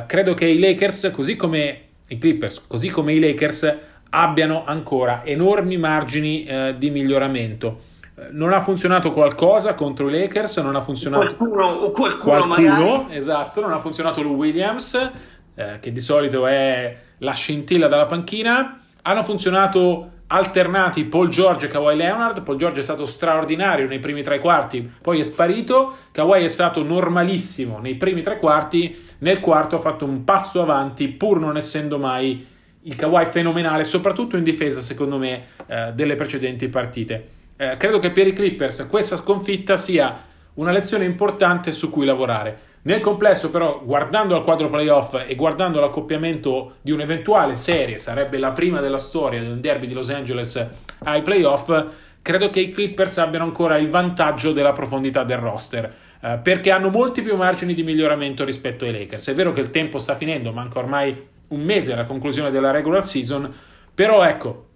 credo 0.06 0.34
che 0.34 0.46
i 0.46 0.60
Lakers, 0.60 1.10
così 1.12 1.34
come 1.34 1.85
i 2.08 2.18
Clippers, 2.18 2.66
così 2.66 2.90
come 2.90 3.12
i 3.12 3.20
Lakers, 3.20 3.76
abbiano 4.10 4.64
ancora 4.64 5.24
enormi 5.24 5.76
margini 5.76 6.44
eh, 6.44 6.74
di 6.78 6.90
miglioramento. 6.90 7.80
Eh, 8.16 8.28
non 8.30 8.52
ha 8.52 8.60
funzionato 8.60 9.12
qualcosa 9.12 9.74
contro 9.74 10.08
i 10.08 10.12
Lakers, 10.12 10.58
non 10.58 10.76
ha 10.76 10.80
funzionato 10.80 11.34
qualcuno, 11.36 11.66
o 11.66 11.90
qualcuno, 11.90 12.46
qualcuno 12.46 13.08
esatto, 13.10 13.60
non 13.60 13.72
ha 13.72 13.78
funzionato 13.78 14.22
Lou 14.22 14.36
Williams, 14.36 15.10
eh, 15.54 15.78
che 15.80 15.92
di 15.92 16.00
solito 16.00 16.46
è 16.46 16.96
la 17.18 17.32
scintilla 17.32 17.88
dalla 17.88 18.06
panchina. 18.06 18.80
Hanno 19.02 19.22
funzionato 19.22 20.10
alternati 20.28 21.04
Paul 21.04 21.28
George 21.28 21.66
e 21.66 21.68
Kawhi 21.68 21.94
Leonard. 21.94 22.42
Paul 22.42 22.56
George 22.56 22.80
è 22.80 22.82
stato 22.82 23.06
straordinario 23.06 23.86
nei 23.86 24.00
primi 24.00 24.22
tre 24.22 24.40
quarti, 24.40 24.90
poi 25.00 25.20
è 25.20 25.22
sparito. 25.22 25.94
Kawhi 26.12 26.42
è 26.42 26.48
stato 26.48 26.82
normalissimo 26.82 27.78
nei 27.78 27.94
primi 27.94 28.22
tre 28.22 28.38
quarti. 28.38 29.04
Nel 29.18 29.40
quarto 29.40 29.76
ha 29.76 29.80
fatto 29.80 30.04
un 30.04 30.24
passo 30.24 30.60
avanti, 30.60 31.08
pur 31.08 31.38
non 31.38 31.56
essendo 31.56 31.98
mai 31.98 32.46
il 32.82 32.94
Kawhi 32.94 33.26
fenomenale, 33.26 33.84
soprattutto 33.84 34.36
in 34.36 34.44
difesa, 34.44 34.80
secondo 34.80 35.18
me, 35.18 35.44
eh, 35.66 35.92
delle 35.94 36.14
precedenti 36.14 36.68
partite. 36.68 37.28
Eh, 37.56 37.76
credo 37.76 37.98
che 37.98 38.10
per 38.10 38.26
i 38.26 38.32
Clippers 38.32 38.86
questa 38.88 39.16
sconfitta 39.16 39.76
sia 39.76 40.24
una 40.54 40.70
lezione 40.70 41.04
importante 41.04 41.70
su 41.72 41.90
cui 41.90 42.04
lavorare. 42.04 42.74
Nel 42.82 43.00
complesso, 43.00 43.50
però, 43.50 43.82
guardando 43.82 44.36
al 44.36 44.44
quadro 44.44 44.70
playoff 44.70 45.20
e 45.26 45.34
guardando 45.34 45.80
l'accoppiamento 45.80 46.76
di 46.82 46.92
un'eventuale 46.92 47.56
serie, 47.56 47.98
sarebbe 47.98 48.38
la 48.38 48.52
prima 48.52 48.80
della 48.80 48.98
storia 48.98 49.40
del 49.40 49.58
derby 49.58 49.88
di 49.88 49.94
Los 49.94 50.10
Angeles 50.10 50.68
ai 51.02 51.22
playoff, 51.22 51.84
credo 52.22 52.48
che 52.48 52.60
i 52.60 52.70
Clippers 52.70 53.18
abbiano 53.18 53.44
ancora 53.44 53.76
il 53.78 53.88
vantaggio 53.88 54.52
della 54.52 54.70
profondità 54.70 55.24
del 55.24 55.38
roster. 55.38 55.92
Eh, 56.20 56.38
perché 56.42 56.70
hanno 56.70 56.90
molti 56.90 57.22
più 57.22 57.36
margini 57.36 57.74
di 57.74 57.82
miglioramento 57.82 58.44
rispetto 58.44 58.84
ai 58.84 58.92
Lakers. 58.92 59.28
È 59.28 59.34
vero 59.34 59.52
che 59.52 59.60
il 59.60 59.70
tempo 59.70 59.98
sta 59.98 60.16
finendo, 60.16 60.52
manca 60.52 60.78
ormai 60.78 61.34
un 61.48 61.62
mese 61.62 61.92
alla 61.92 62.04
conclusione 62.04 62.50
della 62.50 62.70
regular 62.70 63.04
season, 63.04 63.52
però 63.94 64.24
ecco, 64.24 64.66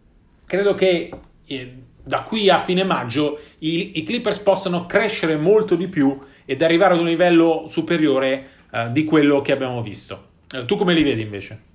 credo 0.46 0.74
che 0.74 1.10
eh, 1.46 1.74
da 2.02 2.22
qui 2.22 2.48
a 2.48 2.58
fine 2.58 2.84
maggio 2.84 3.40
i, 3.60 3.98
i 3.98 4.02
Clippers 4.04 4.38
possano 4.38 4.86
crescere 4.86 5.36
molto 5.36 5.74
di 5.74 5.88
più 5.88 6.18
ed 6.44 6.62
arrivare 6.62 6.94
ad 6.94 7.00
un 7.00 7.06
livello 7.06 7.64
superiore 7.68 8.48
uh, 8.70 8.90
di 8.90 9.04
quello 9.04 9.40
che 9.40 9.52
abbiamo 9.52 9.82
visto. 9.82 10.28
Uh, 10.52 10.64
tu 10.64 10.76
come 10.76 10.94
li 10.94 11.02
vedi 11.02 11.22
invece? 11.22 11.68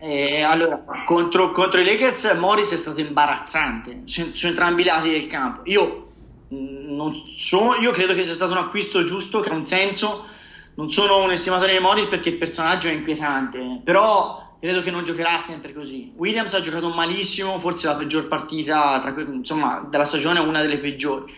Eh, 0.00 0.42
allora, 0.42 0.84
contro, 1.04 1.50
contro, 1.50 1.80
i 1.80 1.84
Lakers 1.84 2.36
Morris 2.38 2.72
è 2.72 2.76
stato 2.76 3.00
imbarazzante 3.00 4.02
su, 4.04 4.30
su 4.32 4.46
entrambi 4.46 4.82
i 4.82 4.84
lati 4.84 5.10
del 5.10 5.26
campo. 5.26 5.62
Io, 5.64 6.07
mm, 6.54 7.10
so, 7.36 7.76
io 7.80 7.90
credo 7.90 8.14
che 8.14 8.24
sia 8.24 8.34
stato 8.34 8.52
un 8.52 8.58
acquisto 8.58 9.04
giusto, 9.04 9.40
che 9.40 9.50
ha 9.50 9.54
un 9.54 9.64
senso. 9.64 10.26
Non 10.74 10.90
sono 10.90 11.22
un 11.24 11.32
estimatore 11.32 11.72
di 11.72 11.78
Morris 11.80 12.06
perché 12.06 12.28
il 12.28 12.36
personaggio 12.36 12.88
è 12.88 12.92
inquietante, 12.92 13.80
però 13.82 14.56
credo 14.60 14.80
che 14.80 14.92
non 14.92 15.04
giocherà 15.04 15.38
sempre 15.40 15.72
così. 15.72 16.12
Williams 16.16 16.54
ha 16.54 16.60
giocato 16.60 16.88
malissimo, 16.88 17.58
forse 17.58 17.88
la 17.88 17.96
peggior 17.96 18.28
partita 18.28 19.00
tra, 19.00 19.14
insomma, 19.20 19.86
della 19.90 20.04
stagione, 20.04 20.38
una 20.38 20.62
delle 20.62 20.78
peggiori 20.78 21.32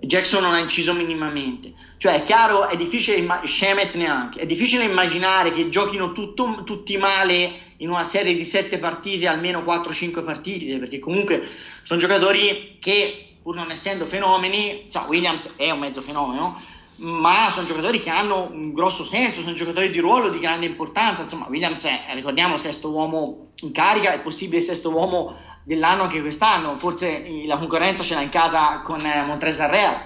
Jackson 0.00 0.42
non 0.42 0.54
ha 0.54 0.58
inciso 0.58 0.94
minimamente. 0.94 1.72
Cioè, 1.98 2.14
è 2.14 2.22
chiaro, 2.22 2.68
è 2.68 2.76
difficile, 2.76 3.18
imma- 3.18 3.42
Shemet 3.44 3.94
neanche, 3.94 4.40
è 4.40 4.46
difficile 4.46 4.84
immaginare 4.84 5.52
che 5.52 5.68
giochino 5.68 6.12
tutto, 6.12 6.62
tutti 6.64 6.96
male 6.96 7.68
in 7.78 7.90
una 7.90 8.04
serie 8.04 8.34
di 8.34 8.44
sette 8.44 8.78
partite, 8.78 9.26
almeno 9.26 9.60
4-5 9.60 10.24
partite, 10.24 10.78
perché 10.78 10.98
comunque 10.98 11.46
sono 11.82 12.00
giocatori 12.00 12.76
che, 12.80 13.29
pur 13.50 13.56
non 13.56 13.72
essendo 13.72 14.06
fenomeni, 14.06 14.86
cioè 14.90 15.08
Williams 15.08 15.54
è 15.56 15.70
un 15.70 15.80
mezzo 15.80 16.02
fenomeno, 16.02 16.60
ma 16.96 17.50
sono 17.50 17.66
giocatori 17.66 17.98
che 17.98 18.10
hanno 18.10 18.48
un 18.48 18.72
grosso 18.72 19.04
senso, 19.04 19.40
sono 19.40 19.54
giocatori 19.54 19.90
di 19.90 19.98
ruolo 19.98 20.28
di 20.28 20.38
grande 20.38 20.66
importanza. 20.66 21.22
Insomma, 21.22 21.46
Williams 21.48 21.84
è, 21.84 22.00
ricordiamo, 22.14 22.56
sesto 22.58 22.90
uomo 22.90 23.48
in 23.62 23.72
carica, 23.72 24.12
è 24.12 24.20
possibile 24.20 24.60
sesto 24.60 24.90
uomo 24.90 25.36
dell'anno 25.64 26.02
anche 26.02 26.20
quest'anno, 26.20 26.78
forse 26.78 27.24
la 27.44 27.56
concorrenza 27.56 28.04
ce 28.04 28.14
l'ha 28.14 28.20
in 28.20 28.28
casa 28.28 28.82
con 28.82 29.04
eh, 29.04 29.24
Montresa 29.24 29.66
Real. 29.66 29.96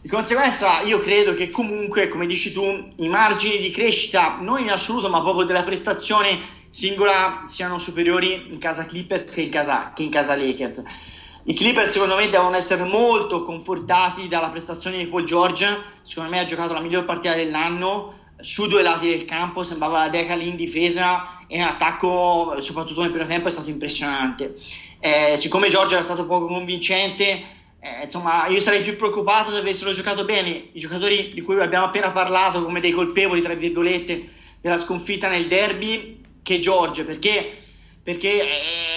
Di 0.00 0.08
conseguenza 0.08 0.80
io 0.80 0.98
credo 0.98 1.34
che 1.34 1.50
comunque, 1.50 2.08
come 2.08 2.26
dici 2.26 2.52
tu, 2.52 2.64
i 2.96 3.08
margini 3.08 3.58
di 3.58 3.70
crescita, 3.70 4.38
non 4.40 4.58
in 4.58 4.72
assoluto, 4.72 5.08
ma 5.08 5.20
proprio 5.20 5.46
della 5.46 5.62
prestazione 5.62 6.40
singola, 6.68 7.44
siano 7.46 7.78
superiori 7.78 8.48
in 8.50 8.58
casa 8.58 8.86
Clippers 8.86 9.32
che 9.32 9.42
in 9.42 9.50
casa, 9.50 9.92
che 9.94 10.02
in 10.02 10.10
casa 10.10 10.34
Lakers. 10.34 10.82
I 11.44 11.54
Clippers 11.54 11.90
secondo 11.90 12.14
me 12.14 12.28
devono 12.28 12.54
essere 12.54 12.84
molto 12.84 13.42
confortati 13.42 14.28
dalla 14.28 14.50
prestazione 14.50 14.98
di 14.98 15.06
Paul 15.06 15.24
George, 15.24 15.66
secondo 16.02 16.30
me 16.30 16.38
ha 16.38 16.44
giocato 16.44 16.72
la 16.72 16.78
miglior 16.78 17.04
partita 17.04 17.34
dell'anno, 17.34 18.20
su 18.38 18.68
due 18.68 18.82
lati 18.82 19.08
del 19.08 19.24
campo, 19.24 19.64
sembrava 19.64 19.98
la 19.98 20.08
deca 20.08 20.36
lì 20.36 20.48
in 20.48 20.54
difesa 20.54 21.44
e 21.48 21.56
in 21.56 21.64
attacco, 21.64 22.60
soprattutto 22.60 23.00
nel 23.00 23.10
primo 23.10 23.26
tempo, 23.26 23.48
è 23.48 23.50
stato 23.50 23.70
impressionante. 23.70 24.54
Eh, 25.00 25.36
siccome 25.36 25.68
Giorgio 25.68 25.94
era 25.94 26.04
stato 26.04 26.26
poco 26.26 26.46
convincente, 26.46 27.24
eh, 27.80 28.04
insomma, 28.04 28.46
io 28.46 28.60
sarei 28.60 28.82
più 28.82 28.94
preoccupato 28.96 29.50
se 29.50 29.58
avessero 29.58 29.92
giocato 29.92 30.24
bene. 30.24 30.68
I 30.72 30.78
giocatori 30.78 31.32
di 31.34 31.40
cui 31.40 31.58
abbiamo 31.58 31.86
appena 31.86 32.12
parlato 32.12 32.62
come 32.62 32.78
dei 32.78 32.92
colpevoli, 32.92 33.42
tra 33.42 33.54
virgolette, 33.54 34.28
della 34.60 34.78
sconfitta 34.78 35.28
nel 35.28 35.48
derby 35.48 36.20
che 36.40 36.60
Giorgio, 36.60 37.04
perché, 37.04 37.58
perché 38.00 38.46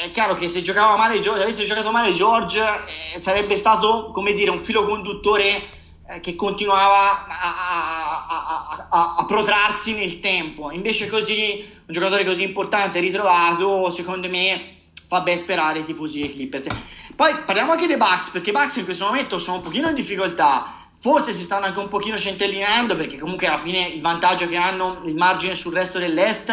è 0.05 0.11
chiaro 0.11 0.35
che 0.35 0.49
se 0.49 0.61
giocava 0.61 0.95
male 0.97 1.19
George, 1.19 1.41
avesse 1.41 1.65
giocato 1.65 1.89
male 1.91 2.13
George 2.13 2.61
eh, 2.61 3.19
sarebbe 3.19 3.55
stato, 3.57 4.11
come 4.11 4.33
dire, 4.33 4.51
un 4.51 4.59
filo 4.59 4.85
conduttore 4.85 5.69
eh, 6.07 6.19
che 6.19 6.35
continuava 6.35 7.25
a, 7.27 8.25
a, 8.27 8.87
a, 8.89 9.15
a, 9.17 9.25
protrarsi 9.25 9.95
nel 9.95 10.19
tempo. 10.19 10.69
Invece 10.69 11.09
così, 11.09 11.65
un 11.67 11.93
giocatore 11.93 12.23
così 12.23 12.43
importante 12.43 12.99
ritrovato, 12.99 13.89
secondo 13.89 14.29
me, 14.29 14.75
fa 15.07 15.21
ben 15.21 15.37
sperare 15.37 15.79
i 15.79 15.85
tifosi 15.85 16.19
dei 16.19 16.29
Clippers. 16.29 16.67
Poi 17.15 17.33
parliamo 17.43 17.71
anche 17.71 17.87
dei 17.87 17.97
Bucks, 17.97 18.29
perché 18.29 18.51
i 18.51 18.53
Bucks 18.53 18.75
in 18.75 18.85
questo 18.85 19.05
momento 19.05 19.39
sono 19.39 19.57
un 19.57 19.63
pochino 19.63 19.89
in 19.89 19.95
difficoltà, 19.95 20.87
forse 20.93 21.33
si 21.33 21.43
stanno 21.43 21.65
anche 21.65 21.79
un 21.79 21.87
pochino 21.87 22.17
centellinando 22.17 22.95
perché 22.95 23.17
comunque 23.17 23.47
alla 23.47 23.57
fine 23.57 23.87
il 23.87 24.01
vantaggio 24.01 24.47
che 24.47 24.55
hanno, 24.55 25.01
il 25.05 25.15
margine 25.15 25.55
sul 25.55 25.73
resto 25.73 25.97
dell'Est, 25.97 26.49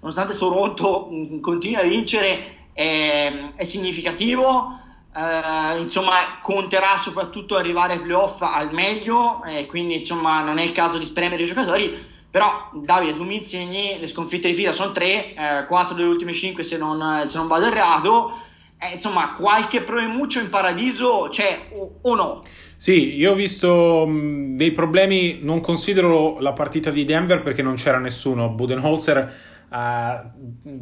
nonostante 0.00 0.36
Toronto 0.36 1.08
mh, 1.10 1.40
continui 1.40 1.76
a 1.76 1.82
vincere, 1.82 2.59
è, 2.72 3.52
è 3.56 3.64
significativo. 3.64 4.78
Uh, 5.12 5.80
insomma, 5.80 6.38
conterà 6.40 6.96
soprattutto 6.96 7.56
arrivare 7.56 7.94
ai 7.94 8.00
playoff 8.00 8.42
al 8.42 8.72
meglio, 8.72 9.42
eh, 9.44 9.66
quindi 9.66 9.94
insomma 9.94 10.40
non 10.42 10.58
è 10.58 10.62
il 10.62 10.70
caso 10.70 10.98
di 10.98 11.04
spremere 11.04 11.42
i 11.42 11.46
giocatori. 11.46 11.98
Però, 12.30 12.70
Davide, 12.74 13.16
tu 13.16 13.24
mi 13.24 13.38
insegni 13.38 13.98
le 13.98 14.06
sconfitte 14.06 14.46
di 14.46 14.54
fila 14.54 14.70
sono 14.70 14.92
tre, 14.92 15.34
eh, 15.34 15.66
quattro 15.66 15.96
delle 15.96 16.06
ultime 16.06 16.32
cinque 16.32 16.62
se 16.62 16.76
non, 16.76 17.24
se 17.26 17.36
non 17.38 17.48
vado 17.48 17.66
errato. 17.66 18.38
Eh, 18.78 18.92
insomma, 18.94 19.32
qualche 19.32 19.82
problemuccio 19.82 20.38
in 20.38 20.48
paradiso 20.48 21.26
c'è 21.28 21.70
o, 21.72 21.98
o 22.02 22.14
no? 22.14 22.44
Sì, 22.76 23.16
io 23.16 23.32
ho 23.32 23.34
visto 23.34 24.06
mh, 24.06 24.56
dei 24.56 24.70
problemi, 24.70 25.40
non 25.42 25.60
considero 25.60 26.38
la 26.38 26.52
partita 26.52 26.90
di 26.90 27.04
Denver 27.04 27.42
perché 27.42 27.62
non 27.62 27.74
c'era 27.74 27.98
nessuno. 27.98 28.48
Budenholzer 28.48 29.59
ha, 29.72 30.32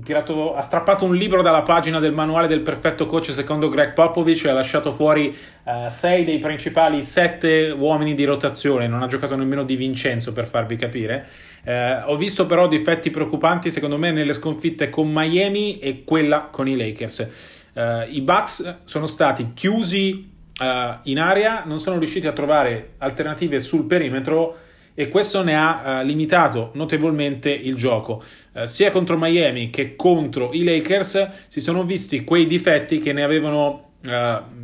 tirato, 0.03 0.55
ha 0.55 0.63
strappato 0.63 1.05
un 1.05 1.15
libro 1.15 1.43
dalla 1.43 1.63
pagina 1.63 1.99
del 1.99 2.13
manuale 2.13 2.47
del 2.47 2.61
perfetto 2.61 3.07
coach 3.07 3.33
secondo 3.33 3.69
Greg 3.69 3.93
Popovich 3.93 4.45
e 4.47 4.49
ha 4.49 4.55
lasciato 4.55 4.93
fuori 4.93 5.37
uh, 5.65 5.89
sei 5.89 6.25
dei 6.25 6.39
principali 6.39 7.03
sette 7.03 7.71
uomini 7.71 8.15
di 8.15 8.25
rotazione, 8.25 8.89
non 8.89 9.03
ha 9.03 9.07
giocato 9.07 9.37
nemmeno 9.37 9.63
Di 9.63 9.77
Vincenzo 9.77 10.33
per 10.33 10.47
farvi 10.47 10.77
capire. 10.77 11.27
Uh, 11.65 12.11
ho 12.11 12.17
visto 12.17 12.47
però 12.47 12.67
difetti 12.67 13.11
preoccupanti 13.11 13.71
secondo 13.71 13.99
me 13.99 14.11
nelle 14.11 14.33
sconfitte 14.33 14.89
con 14.89 15.11
Miami 15.13 15.79
e 15.79 16.05
quella 16.05 16.49
con 16.51 16.67
i 16.67 16.77
Lakers. 16.77 17.29
Uh, 17.75 17.81
I 18.09 18.23
Bucks 18.23 18.79
sono 18.85 19.07
stati 19.07 19.53
chiusi 19.55 20.37
in 21.05 21.21
area, 21.21 21.63
non 21.67 21.79
sono 21.79 21.99
riusciti 21.99 22.27
a 22.27 22.33
trovare 22.33 22.95
alternative 22.99 23.61
sul 23.61 23.87
perimetro 23.87 24.57
e 25.01 25.09
questo 25.11 25.45
ne 25.45 25.57
ha 25.57 26.01
uh, 26.01 26.05
limitato 26.05 26.73
notevolmente 26.75 27.53
il 27.53 27.77
gioco. 27.77 28.21
Uh, 28.51 28.65
sia 28.65 28.91
contro 28.91 29.17
Miami 29.17 29.71
che 29.71 29.95
contro 29.95 30.51
i 30.53 30.65
Lakers 30.65 31.47
si 31.47 31.61
sono 31.61 31.85
visti 31.85 32.25
quei 32.25 32.47
difetti 32.47 32.99
che 32.99 33.13
ne 33.13 33.23
avevano 33.23 33.91
uh, 34.03 34.11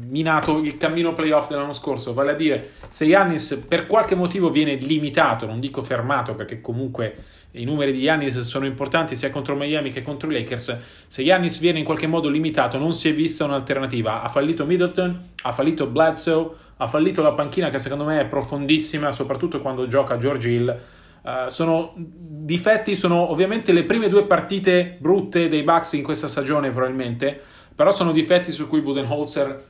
minato 0.08 0.58
il 0.58 0.76
cammino 0.76 1.12
playoff 1.12 1.48
dell'anno 1.48 1.72
scorso, 1.72 2.14
vale 2.14 2.32
a 2.32 2.34
dire 2.34 2.70
se 2.88 3.04
Yannis 3.04 3.64
per 3.68 3.86
qualche 3.86 4.16
motivo 4.16 4.50
viene 4.50 4.74
limitato, 4.74 5.46
non 5.46 5.60
dico 5.60 5.82
fermato 5.82 6.34
perché 6.34 6.60
comunque 6.60 7.14
i 7.52 7.62
numeri 7.62 7.92
di 7.92 8.00
Yannis 8.00 8.40
sono 8.40 8.66
importanti 8.66 9.14
sia 9.14 9.30
contro 9.30 9.54
Miami 9.54 9.90
che 9.90 10.02
contro 10.02 10.28
i 10.28 10.32
Lakers, 10.32 10.78
se 11.06 11.22
Yannis 11.22 11.60
viene 11.60 11.78
in 11.78 11.84
qualche 11.84 12.08
modo 12.08 12.28
limitato 12.28 12.76
non 12.76 12.92
si 12.92 13.08
è 13.08 13.14
vista 13.14 13.44
un'alternativa, 13.44 14.20
ha 14.20 14.28
fallito 14.28 14.66
Middleton, 14.66 15.28
ha 15.42 15.52
fallito 15.52 15.86
Bledsoe, 15.86 16.50
ha 16.76 16.86
fallito 16.86 17.22
la 17.22 17.32
panchina 17.32 17.68
che 17.70 17.78
secondo 17.78 18.04
me 18.04 18.20
è 18.20 18.26
profondissima, 18.26 19.12
soprattutto 19.12 19.60
quando 19.60 19.86
gioca 19.86 20.16
George 20.16 20.48
Hill. 20.48 20.80
Uh, 21.22 21.48
sono 21.48 21.94
difetti, 21.96 22.94
sono 22.94 23.30
ovviamente 23.30 23.72
le 23.72 23.84
prime 23.84 24.08
due 24.08 24.24
partite 24.24 24.96
brutte 24.98 25.48
dei 25.48 25.62
Bucks 25.62 25.92
in 25.94 26.02
questa 26.02 26.28
stagione 26.28 26.70
probabilmente, 26.70 27.40
però 27.74 27.90
sono 27.90 28.12
difetti 28.12 28.50
su 28.50 28.68
cui 28.68 28.82
Budenholzer 28.82 29.64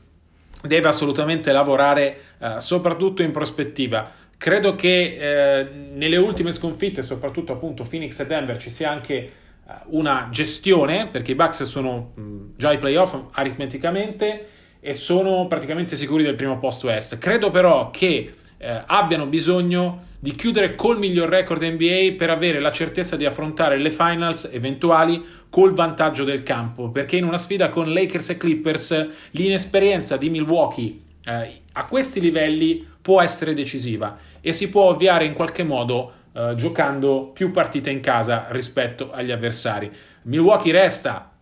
deve 0.62 0.88
assolutamente 0.88 1.52
lavorare, 1.52 2.18
uh, 2.38 2.58
soprattutto 2.58 3.22
in 3.22 3.30
prospettiva. 3.30 4.10
Credo 4.36 4.74
che 4.74 5.16
eh, 5.18 5.68
nelle 5.92 6.16
ultime 6.16 6.50
sconfitte, 6.50 7.02
soprattutto 7.02 7.52
appunto 7.52 7.86
Phoenix 7.88 8.18
e 8.18 8.26
Denver, 8.26 8.58
ci 8.58 8.68
sia 8.68 8.90
anche 8.90 9.30
uh, 9.64 9.96
una 9.96 10.28
gestione, 10.30 11.06
perché 11.06 11.32
i 11.32 11.34
Bucks 11.34 11.62
sono 11.62 12.12
mh, 12.14 12.56
già 12.56 12.70
ai 12.70 12.78
playoff 12.78 13.14
aritmeticamente 13.30 14.48
e 14.86 14.92
sono 14.92 15.46
praticamente 15.46 15.96
sicuri 15.96 16.22
del 16.22 16.34
primo 16.34 16.58
posto 16.58 16.90
est. 16.90 17.16
Credo 17.16 17.50
però 17.50 17.90
che 17.90 18.34
eh, 18.58 18.82
abbiano 18.84 19.24
bisogno 19.24 20.08
di 20.18 20.34
chiudere 20.34 20.74
col 20.74 20.98
miglior 20.98 21.30
record 21.30 21.62
NBA 21.62 22.16
per 22.18 22.28
avere 22.28 22.60
la 22.60 22.70
certezza 22.70 23.16
di 23.16 23.24
affrontare 23.24 23.78
le 23.78 23.90
finals 23.90 24.50
eventuali 24.52 25.24
col 25.48 25.72
vantaggio 25.72 26.24
del 26.24 26.42
campo, 26.42 26.90
perché 26.90 27.16
in 27.16 27.24
una 27.24 27.38
sfida 27.38 27.70
con 27.70 27.94
Lakers 27.94 28.28
e 28.28 28.36
Clippers 28.36 29.08
l'inesperienza 29.30 30.18
di 30.18 30.28
Milwaukee 30.28 31.00
eh, 31.24 31.62
a 31.72 31.86
questi 31.86 32.20
livelli 32.20 32.86
può 33.00 33.22
essere 33.22 33.54
decisiva 33.54 34.18
e 34.42 34.52
si 34.52 34.68
può 34.68 34.90
ovviare 34.90 35.24
in 35.24 35.32
qualche 35.32 35.62
modo 35.62 36.12
eh, 36.34 36.52
giocando 36.56 37.30
più 37.32 37.50
partite 37.50 37.88
in 37.88 38.00
casa 38.00 38.48
rispetto 38.50 39.10
agli 39.12 39.30
avversari. 39.30 39.90
Milwaukee 40.24 40.72
resta 40.72 41.33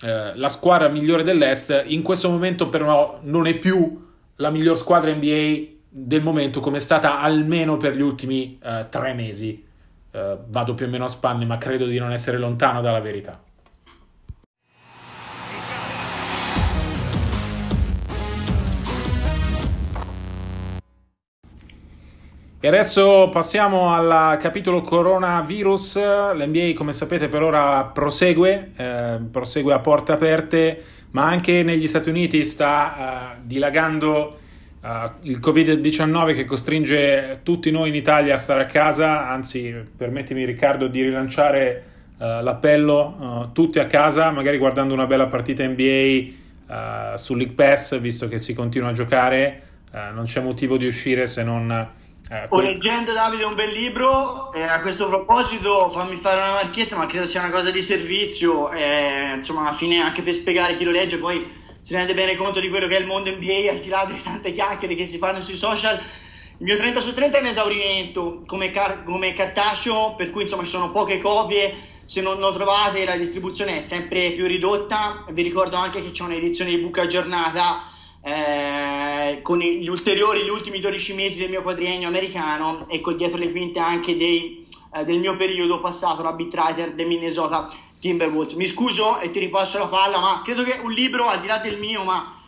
eh, 0.00 0.36
la 0.36 0.48
squadra 0.48 0.88
migliore 0.88 1.22
dell'Est, 1.22 1.84
in 1.86 2.02
questo 2.02 2.30
momento 2.30 2.68
però 2.68 3.20
non 3.22 3.46
è 3.46 3.54
più 3.56 4.02
la 4.36 4.50
miglior 4.50 4.76
squadra 4.76 5.14
NBA 5.14 5.72
del 5.88 6.22
momento 6.22 6.58
come 6.60 6.78
è 6.78 6.80
stata 6.80 7.20
almeno 7.20 7.76
per 7.76 7.96
gli 7.96 8.00
ultimi 8.00 8.58
eh, 8.62 8.86
tre 8.88 9.14
mesi. 9.14 9.64
Eh, 10.10 10.38
vado 10.48 10.74
più 10.74 10.86
o 10.86 10.88
meno 10.88 11.04
a 11.04 11.08
spanne, 11.08 11.44
ma 11.44 11.58
credo 11.58 11.86
di 11.86 11.98
non 11.98 12.12
essere 12.12 12.38
lontano 12.38 12.80
dalla 12.80 13.00
verità. 13.00 13.40
E 22.64 22.68
adesso 22.68 23.28
passiamo 23.30 23.92
al 23.92 24.38
capitolo 24.38 24.80
coronavirus. 24.80 26.32
L'NBA, 26.32 26.72
come 26.74 26.94
sapete, 26.94 27.28
per 27.28 27.42
ora 27.42 27.84
prosegue, 27.84 28.70
eh, 28.74 29.18
prosegue 29.30 29.74
a 29.74 29.80
porte 29.80 30.12
aperte, 30.12 30.82
ma 31.10 31.26
anche 31.26 31.62
negli 31.62 31.86
Stati 31.86 32.08
Uniti 32.08 32.42
sta 32.42 33.34
uh, 33.36 33.40
dilagando 33.44 34.38
uh, 34.80 34.88
il 35.24 35.40
Covid-19 35.40 36.34
che 36.34 36.46
costringe 36.46 37.40
tutti 37.42 37.70
noi 37.70 37.90
in 37.90 37.96
Italia 37.96 38.32
a 38.32 38.38
stare 38.38 38.62
a 38.62 38.64
casa. 38.64 39.28
Anzi, 39.28 39.70
permettimi, 39.94 40.46
Riccardo, 40.46 40.86
di 40.86 41.02
rilanciare 41.02 41.84
uh, 42.16 42.40
l'appello: 42.40 43.50
tutti 43.52 43.78
a 43.78 43.84
casa, 43.84 44.30
magari 44.30 44.56
guardando 44.56 44.94
una 44.94 45.04
bella 45.04 45.26
partita 45.26 45.62
NBA 45.66 47.16
su 47.16 47.34
League 47.34 47.54
Pass, 47.54 47.98
visto 48.00 48.26
che 48.26 48.38
si 48.38 48.54
continua 48.54 48.88
a 48.88 48.92
giocare. 48.94 49.62
non 50.14 50.24
c'è 50.24 50.40
motivo 50.40 50.78
di 50.78 50.86
uscire 50.86 51.26
se 51.26 51.42
non 51.42 52.02
eh, 52.34 52.46
o 52.48 52.60
leggendo 52.60 53.12
Davide 53.12 53.44
un 53.44 53.54
bel 53.54 53.70
libro, 53.70 54.52
eh, 54.52 54.62
a 54.62 54.80
questo 54.80 55.06
proposito 55.06 55.88
fammi 55.88 56.16
fare 56.16 56.40
una 56.40 56.54
marchietta, 56.54 56.96
ma 56.96 57.06
credo 57.06 57.26
sia 57.26 57.40
una 57.40 57.50
cosa 57.50 57.70
di 57.70 57.80
servizio, 57.80 58.70
eh, 58.72 59.34
insomma 59.36 59.60
alla 59.60 59.72
fine 59.72 60.00
anche 60.00 60.22
per 60.22 60.34
spiegare 60.34 60.76
chi 60.76 60.82
lo 60.82 60.90
legge 60.90 61.18
poi 61.18 61.48
si 61.80 61.94
rende 61.94 62.12
bene 62.12 62.34
conto 62.34 62.58
di 62.58 62.68
quello 62.68 62.88
che 62.88 62.96
è 62.96 63.00
il 63.00 63.06
mondo 63.06 63.30
NBA 63.30 63.70
al 63.70 63.78
di 63.78 63.88
là 63.88 64.04
delle 64.04 64.20
tante 64.20 64.52
chiacchiere 64.52 64.96
che 64.96 65.06
si 65.06 65.18
fanno 65.18 65.40
sui 65.40 65.56
social. 65.56 65.96
Il 66.56 66.66
mio 66.66 66.76
30 66.76 67.00
su 67.00 67.14
30 67.14 67.38
è 67.38 67.40
un 67.40 67.46
esaurimento 67.46 68.42
come, 68.46 68.70
car- 68.72 69.04
come 69.04 69.32
cartaceo, 69.32 70.14
per 70.16 70.30
cui 70.30 70.42
insomma 70.42 70.64
ci 70.64 70.70
sono 70.70 70.90
poche 70.90 71.20
copie, 71.20 71.72
se 72.04 72.20
non 72.20 72.40
lo 72.40 72.52
trovate 72.52 73.04
la 73.04 73.16
distribuzione 73.16 73.76
è 73.76 73.80
sempre 73.80 74.30
più 74.30 74.46
ridotta, 74.46 75.24
vi 75.30 75.42
ricordo 75.42 75.76
anche 75.76 76.02
che 76.02 76.10
c'è 76.10 76.24
un'edizione 76.24 76.70
di 76.70 76.78
book 76.78 76.98
aggiornata 76.98 77.92
eh, 78.26 79.40
con 79.42 79.58
gli 79.58 79.86
ulteriori, 79.86 80.44
gli 80.44 80.48
ultimi 80.48 80.80
12 80.80 81.12
mesi 81.12 81.40
del 81.40 81.50
mio 81.50 81.60
quadriennio 81.60 82.08
americano 82.08 82.86
e 82.88 83.02
con 83.02 83.18
dietro 83.18 83.36
le 83.36 83.50
quinte 83.50 83.78
anche 83.78 84.16
dei, 84.16 84.66
eh, 84.94 85.04
del 85.04 85.18
mio 85.18 85.36
periodo 85.36 85.78
passato, 85.80 86.22
l'arbitrator 86.22 86.92
del 86.92 87.06
Minnesota 87.06 87.68
Timberwolves. 88.00 88.54
Mi 88.54 88.64
scuso 88.64 89.18
e 89.18 89.28
ti 89.30 89.40
ripasso 89.40 89.78
la 89.78 89.88
palla, 89.88 90.20
ma 90.20 90.40
credo 90.42 90.62
che 90.62 90.80
un 90.82 90.90
libro, 90.90 91.26
al 91.26 91.40
di 91.40 91.48
là 91.48 91.58
del 91.58 91.78
mio, 91.78 92.02
ma 92.02 92.40